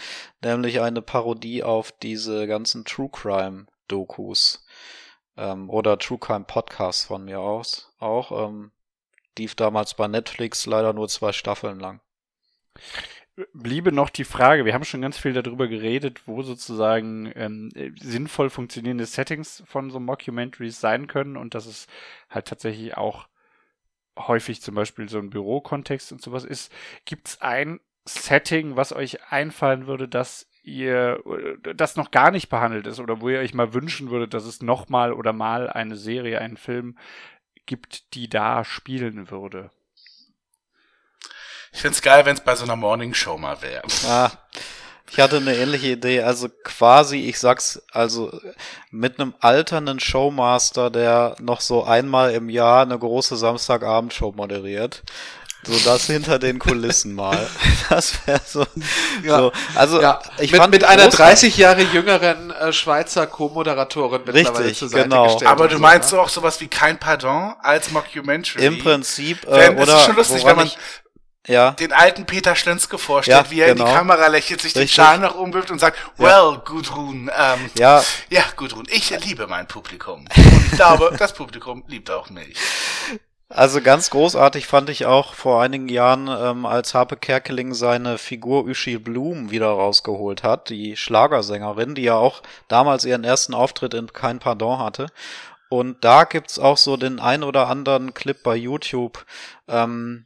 [0.41, 4.65] Nämlich eine Parodie auf diese ganzen True Crime Dokus.
[5.35, 8.47] Ähm, oder True Crime Podcasts von mir aus auch.
[8.47, 8.71] Ähm,
[9.37, 11.99] lief damals bei Netflix leider nur zwei Staffeln lang.
[13.53, 17.91] bliebe noch die Frage, wir haben schon ganz viel darüber geredet, wo sozusagen ähm, äh,
[17.99, 21.87] sinnvoll funktionierende Settings von so Mockumentaries sein können und dass es
[22.29, 23.27] halt tatsächlich auch
[24.17, 26.71] häufig zum Beispiel so ein Bürokontext und sowas ist.
[27.05, 32.49] Gibt es ein Setting, was euch einfallen würde, dass ihr äh, das noch gar nicht
[32.49, 35.95] behandelt ist oder wo ihr euch mal wünschen würdet, dass es nochmal oder mal eine
[35.95, 36.97] Serie, einen Film
[37.65, 39.71] gibt, die da spielen würde?
[41.71, 43.83] Ich find's geil, wenn es bei so einer Morning Show mal wäre.
[44.05, 44.31] Ah,
[45.13, 46.23] ich hatte eine ähnliche Idee.
[46.23, 48.31] Also quasi, ich sag's, also
[48.89, 55.03] mit einem alternden Showmaster, der noch so einmal im Jahr eine große Samstagabendshow moderiert.
[55.65, 57.47] So das hinter den Kulissen mal.
[57.89, 58.65] Das wäre so,
[59.23, 59.37] Ja.
[59.37, 59.51] so.
[59.75, 61.51] Also ja, ich mit, fand mit einer großartig.
[61.53, 65.25] 30 Jahre jüngeren äh, Schweizer Co-Moderatorin mittlerweile Richtig, zur Seite genau.
[65.25, 65.51] gestellt.
[65.51, 66.17] Aber du so, meinst ne?
[66.17, 68.65] so auch sowas wie kein Pardon als Mockumentary?
[68.65, 70.77] Im Prinzip, äh, Wenn, oder ist schon lustig, woran wenn man ich,
[71.47, 73.89] ja, den alten Peter Schlönzke vorstellt, Ja, wie er in genau.
[73.89, 74.95] die Kamera lächelt, sich den Richtig.
[74.95, 79.67] Schal nach oben wirft und sagt, well, Gudrun, ähm, ja, ja, Gudrun, ich liebe mein
[79.67, 80.25] Publikum.
[80.35, 82.57] Und ich glaube, das Publikum liebt auch mich.
[83.49, 88.65] Also ganz großartig fand ich auch vor einigen Jahren, ähm, als Harpe Kerkeling seine Figur
[88.65, 94.11] Uschi Blum wieder rausgeholt hat, die Schlagersängerin, die ja auch damals ihren ersten Auftritt in
[94.11, 95.07] Kein Pardon hatte.
[95.69, 99.23] Und da gibt's auch so den ein oder anderen Clip bei YouTube,
[99.67, 100.25] ähm,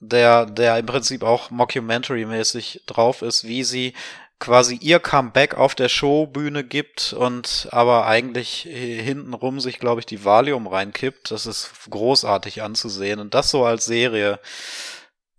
[0.00, 3.94] der, der im Prinzip auch Mockumentary-mäßig drauf ist, wie sie
[4.38, 10.24] quasi ihr Comeback auf der Showbühne gibt und aber eigentlich hintenrum sich, glaube ich, die
[10.24, 11.30] Valium reinkippt.
[11.30, 13.20] Das ist großartig anzusehen.
[13.20, 14.38] Und das so als Serie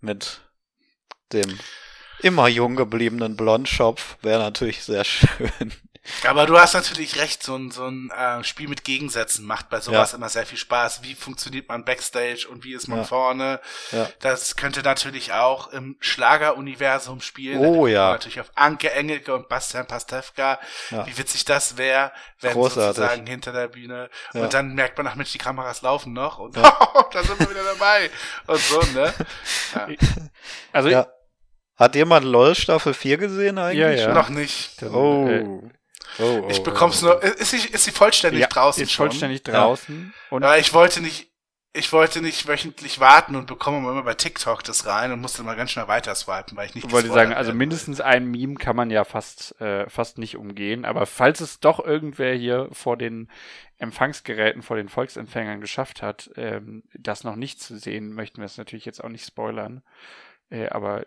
[0.00, 0.40] mit
[1.32, 1.58] dem
[2.20, 5.72] immer jung gebliebenen Blondschopf wäre natürlich sehr schön.
[6.26, 9.80] Aber du hast natürlich recht, so ein, so ein äh, Spiel mit Gegensätzen macht bei
[9.80, 10.16] sowas Ja.
[10.18, 11.02] immer sehr viel Spaß.
[11.02, 13.04] Wie funktioniert man Backstage und wie ist man Ja.
[13.04, 13.60] vorne?
[13.92, 14.08] Ja.
[14.20, 17.58] Das könnte natürlich auch im Schlageruniversum spielen.
[17.60, 18.12] Oh, ja.
[18.12, 20.58] Natürlich auf Anke Engelke und Bastian Pastewka.
[20.90, 21.06] Ja.
[21.06, 22.96] Wie witzig das wäre, wenn Großartig.
[22.96, 24.08] sozusagen hinter der Bühne.
[24.34, 24.42] Ja.
[24.42, 26.62] Und dann merkt man, ach Mensch, die Kameras laufen noch und Ja.
[27.12, 28.10] da sind wir wieder dabei.
[28.46, 29.12] Und so, ne?
[29.74, 29.88] Ja.
[30.72, 31.06] Also Ja.
[31.76, 33.78] Hat jemand LOL Staffel 4 gesehen eigentlich?
[33.78, 34.12] Ja, ja.
[34.12, 34.82] Noch nicht.
[34.82, 35.28] dann, Oh.
[35.28, 35.44] äh,
[36.18, 36.48] oh, oh.
[36.50, 37.22] Ich bekomm's nur.
[37.22, 39.08] Ist sie, ist sie vollständig ja, draußen ist schon?
[39.08, 40.12] vollständig draußen.
[40.30, 41.30] Und Aber ich wollte nicht,
[41.72, 45.54] ich wollte nicht wöchentlich warten und bekomme immer bei TikTok das rein und musste mal
[45.54, 48.90] ganz schnell weiter swipen, weil ich nicht wollte sagen, also mindestens ein Meme kann man
[48.90, 50.84] ja fast, äh, fast nicht umgehen.
[50.84, 53.30] Aber falls es doch irgendwer hier vor den
[53.78, 58.58] Empfangsgeräten, vor den Volksempfängern geschafft hat, ähm, das noch nicht zu sehen, möchten wir es
[58.58, 59.82] natürlich jetzt auch nicht spoilern.
[60.50, 61.06] Äh, aber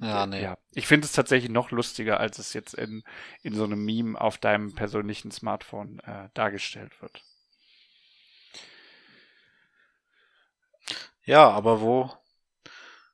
[0.00, 0.42] Ja, nee.
[0.42, 3.02] ja, ich finde es tatsächlich noch lustiger, als es jetzt in,
[3.42, 7.22] in so einem Meme auf deinem persönlichen Smartphone äh, dargestellt wird.
[11.24, 12.10] Ja, aber wo?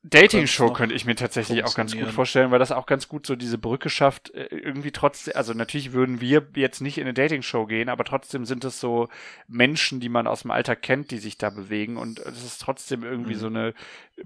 [0.06, 3.36] Dating-Show könnte ich mir tatsächlich auch ganz gut vorstellen, weil das auch ganz gut so
[3.36, 4.34] diese Brücke schafft.
[4.34, 8.44] äh, Irgendwie trotzdem, also natürlich würden wir jetzt nicht in eine Dating-Show gehen, aber trotzdem
[8.44, 9.08] sind es so
[9.48, 13.02] Menschen, die man aus dem Alltag kennt, die sich da bewegen und es ist trotzdem
[13.02, 13.38] irgendwie Mhm.
[13.38, 13.74] so eine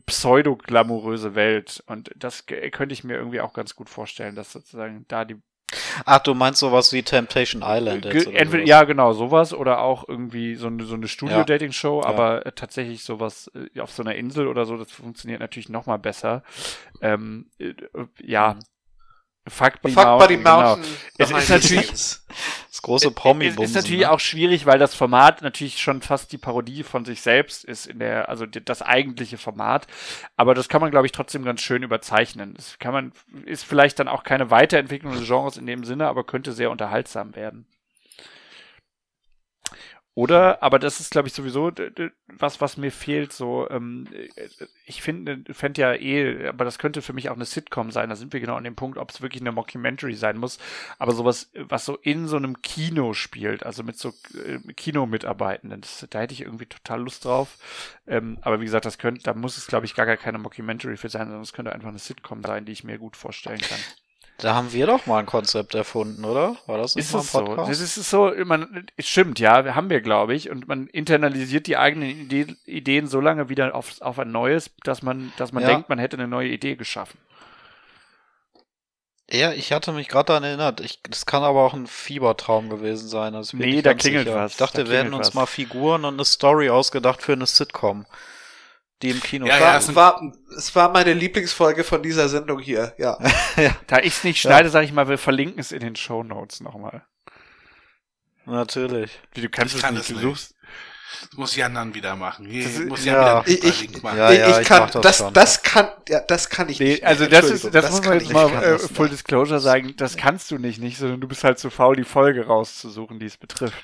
[0.06, 5.04] pseudo-glamouröse Welt und das ge- könnte ich mir irgendwie auch ganz gut vorstellen, dass sozusagen
[5.08, 5.36] da die
[6.04, 10.54] Ach, du meinst sowas wie Temptation Island jetzt entweder, ja, genau, sowas oder auch irgendwie
[10.54, 12.06] so eine, so eine Studio-Dating-Show, Ja.
[12.08, 15.86] aber äh, tatsächlich sowas äh, auf so einer Insel oder so, das funktioniert natürlich noch
[15.86, 16.42] mal besser.
[17.02, 18.60] Ähm, äh, äh, ja, Mhm.
[19.50, 20.18] Fuck Buddy Fuck Mountain.
[20.18, 20.60] Buddy genau.
[20.62, 20.96] Mountain.
[21.18, 21.88] Es behind ist natürlich.
[21.88, 26.38] Das große promi Es ist natürlich auch schwierig, weil das Format natürlich schon fast die
[26.38, 29.86] Parodie von sich selbst ist in der, also das eigentliche Format.
[30.36, 32.54] Aber das kann man, glaube ich, trotzdem ganz schön überzeichnen.
[32.54, 33.12] Das kann man,
[33.46, 37.34] ist vielleicht dann auch keine Weiterentwicklung des Genres in dem Sinne, aber könnte sehr unterhaltsam
[37.34, 37.66] werden.
[40.18, 41.70] Oder, aber das ist, glaube ich, sowieso
[42.26, 43.32] was, was mir fehlt.
[43.32, 44.48] So, ähm, äh,
[44.84, 48.08] ich finde, fände ja eh, aber das könnte für mich auch eine Sitcom sein.
[48.08, 50.58] Da sind wir genau an dem Punkt, ob es wirklich eine Mockumentary sein muss.
[50.98, 56.04] Aber sowas, was so in so einem Kino spielt, also mit so äh, Kinomitarbeitenden, das,
[56.10, 57.56] da hätte ich irgendwie total Lust drauf.
[58.08, 60.96] Ähm, aber wie gesagt, das könnte, da muss es, glaube ich, gar, gar keine Mockumentary
[60.96, 63.78] für sein, sondern es könnte einfach eine Sitcom sein, die ich mir gut vorstellen kann.
[64.38, 66.56] Da haben wir doch mal ein Konzept erfunden, oder?
[66.66, 67.44] War das nicht Ist mal ein es so?
[67.44, 67.70] Podcast?
[67.70, 71.66] Das ist so, man, es stimmt, ja, wir haben wir, glaube ich, und man internalisiert
[71.66, 75.64] die eigenen Idee, Ideen so lange wieder auf, auf ein neues, dass man, dass man
[75.64, 75.70] Ja.
[75.70, 77.18] denkt, man hätte eine neue Idee geschaffen.
[79.30, 80.80] Ja, ich hatte mich gerade daran erinnert.
[80.80, 83.34] Ich, das kann aber auch ein Fiebertraum gewesen sein.
[83.34, 84.38] Also Nee, da klingelt sicher.
[84.38, 84.52] was.
[84.52, 85.34] Ich dachte, Da wir hätten uns was.
[85.34, 88.06] mal Figuren und eine Story ausgedacht für eine Sitcom,
[89.02, 89.86] die im Kino Ja, startet.
[89.86, 90.22] ja, Es war,
[90.56, 93.18] es war meine Lieblingsfolge von dieser Sendung hier, ja.
[93.86, 96.60] Da ich es nicht schneide, sage ich mal, wir verlinken es in den Show Notes
[96.60, 97.04] nochmal.
[98.46, 99.18] Natürlich.
[99.34, 100.22] Du kannst Ich es kann nicht, es du nicht.
[100.22, 100.54] suchst.
[101.30, 102.46] Das muss Jan dann wieder machen.
[102.46, 103.14] Hier Das muss ja.
[103.42, 104.18] Jan wieder Ich- einen ich- Link machen.
[104.18, 105.34] Ja, ja, ich, ich kann, mach das das, schon.
[105.34, 107.04] das kann, ja, das kann ich Nee, nicht.
[107.04, 109.08] also das ist, Entschuldigung, das, muss man jetzt ich mal äh, das Full.
[109.08, 112.46] Disclosure sagen, das kannst du nicht, nicht, sondern du bist halt zu faul, die Folge
[112.46, 113.82] rauszusuchen, die es betrifft.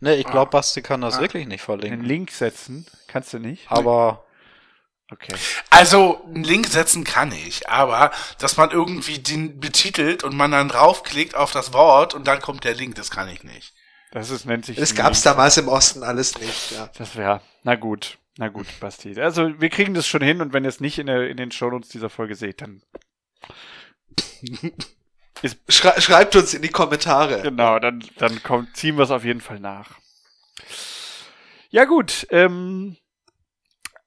[0.00, 1.20] Nee, ich glaube, Basti kann das Ah.
[1.20, 2.04] wirklich nicht Den verlinken.
[2.04, 3.70] Link setzen, kannst du nicht?
[3.70, 4.24] Aber
[5.10, 5.34] Okay.
[5.70, 10.68] Also, einen Link setzen kann ich, aber dass man irgendwie den betitelt und man dann
[10.68, 13.74] draufklickt auf das Wort und dann kommt der Link, das kann ich nicht.
[14.12, 14.76] Das ist, nennt sich.
[14.76, 15.36] Das gab's Link.
[15.36, 16.88] damals im Osten alles nicht, ja.
[16.96, 19.20] Das wäre, na gut, na gut, Basti.
[19.20, 21.50] Also wir kriegen das schon hin und wenn ihr es nicht in, der, in den
[21.50, 22.82] Shownotes dieser Folge seht, dann
[25.68, 27.42] Schrei schreibt uns in die Kommentare.
[27.42, 29.98] genau, dann, dann kommt, ziehen wir es auf jeden Fall nach.
[31.70, 32.96] Ja gut, ähm,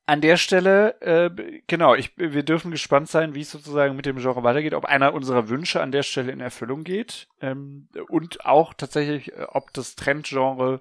[0.08, 4.18] an der Stelle, äh, genau, ich, wir dürfen gespannt sein, wie es sozusagen mit dem
[4.18, 8.74] Genre weitergeht, ob einer unserer Wünsche an der Stelle in Erfüllung geht ähm, und auch
[8.74, 10.80] tatsächlich, äh, ob das Trendgenre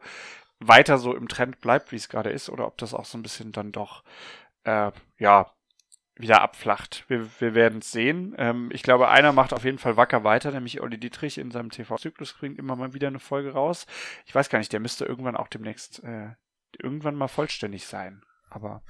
[0.60, 3.22] weiter so im Trend bleibt, wie es gerade ist, oder ob das auch so ein
[3.22, 4.04] bisschen dann doch,
[4.62, 5.50] äh, ja,
[6.14, 7.04] wieder abflacht.
[7.08, 8.34] Wir, wir werden es sehen.
[8.38, 11.70] Ähm, ich glaube, einer macht auf jeden Fall wacker weiter, nämlich Olli Dietrich in seinem
[11.70, 13.86] TV-Zyklus bringt immer mal wieder eine Folge raus.
[14.24, 16.30] Ich weiß gar nicht, der müsste irgendwann auch demnächst äh,
[16.80, 18.22] irgendwann mal vollständig sein.
[18.56, 18.80] Aber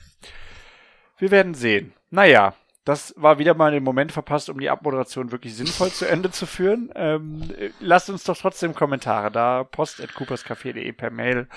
[1.19, 1.93] wir werden sehen.
[2.11, 2.55] Naja,
[2.85, 6.47] das war wieder mal den Moment verpasst, um die Abmoderation wirklich sinnvoll zu Ende zu
[6.47, 6.93] führen.
[6.95, 9.65] Ähm, äh, lasst uns doch trotzdem Kommentare da.
[9.65, 11.49] Post at cooperscafé.de per Mail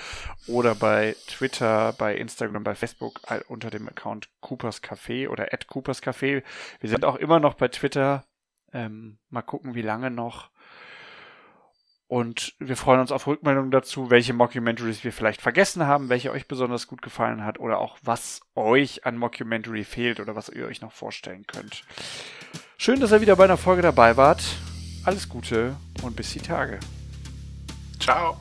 [0.48, 6.02] oder bei Twitter, bei Instagram, bei Facebook unter dem Account Coopers Café oder at Coopers
[6.02, 6.42] Café.
[6.80, 8.24] Wir sind auch immer noch bei Twitter.
[8.72, 10.50] Ähm, mal gucken, wie lange noch.
[12.10, 16.48] Und wir freuen uns auf Rückmeldungen dazu, welche Mockumentaries wir vielleicht vergessen haben, welche euch
[16.48, 20.80] besonders gut gefallen hat oder auch was euch an Mockumentary fehlt oder was ihr euch
[20.80, 21.84] noch vorstellen könnt.
[22.78, 24.42] Schön, dass ihr wieder bei einer Folge dabei wart.
[25.04, 26.80] Alles Gute und bis die Tage.
[28.00, 28.40] Ciao.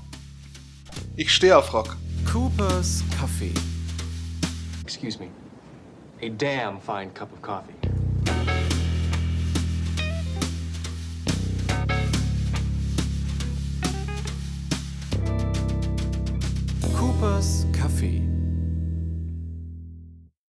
[1.16, 1.96] Ich stehe auf Rock.
[2.26, 3.54] Cooper's Coffee.
[4.82, 5.28] Excuse me.
[6.24, 7.76] A damn fine cup of coffee.
[17.20, 18.39] Papas Kaffee.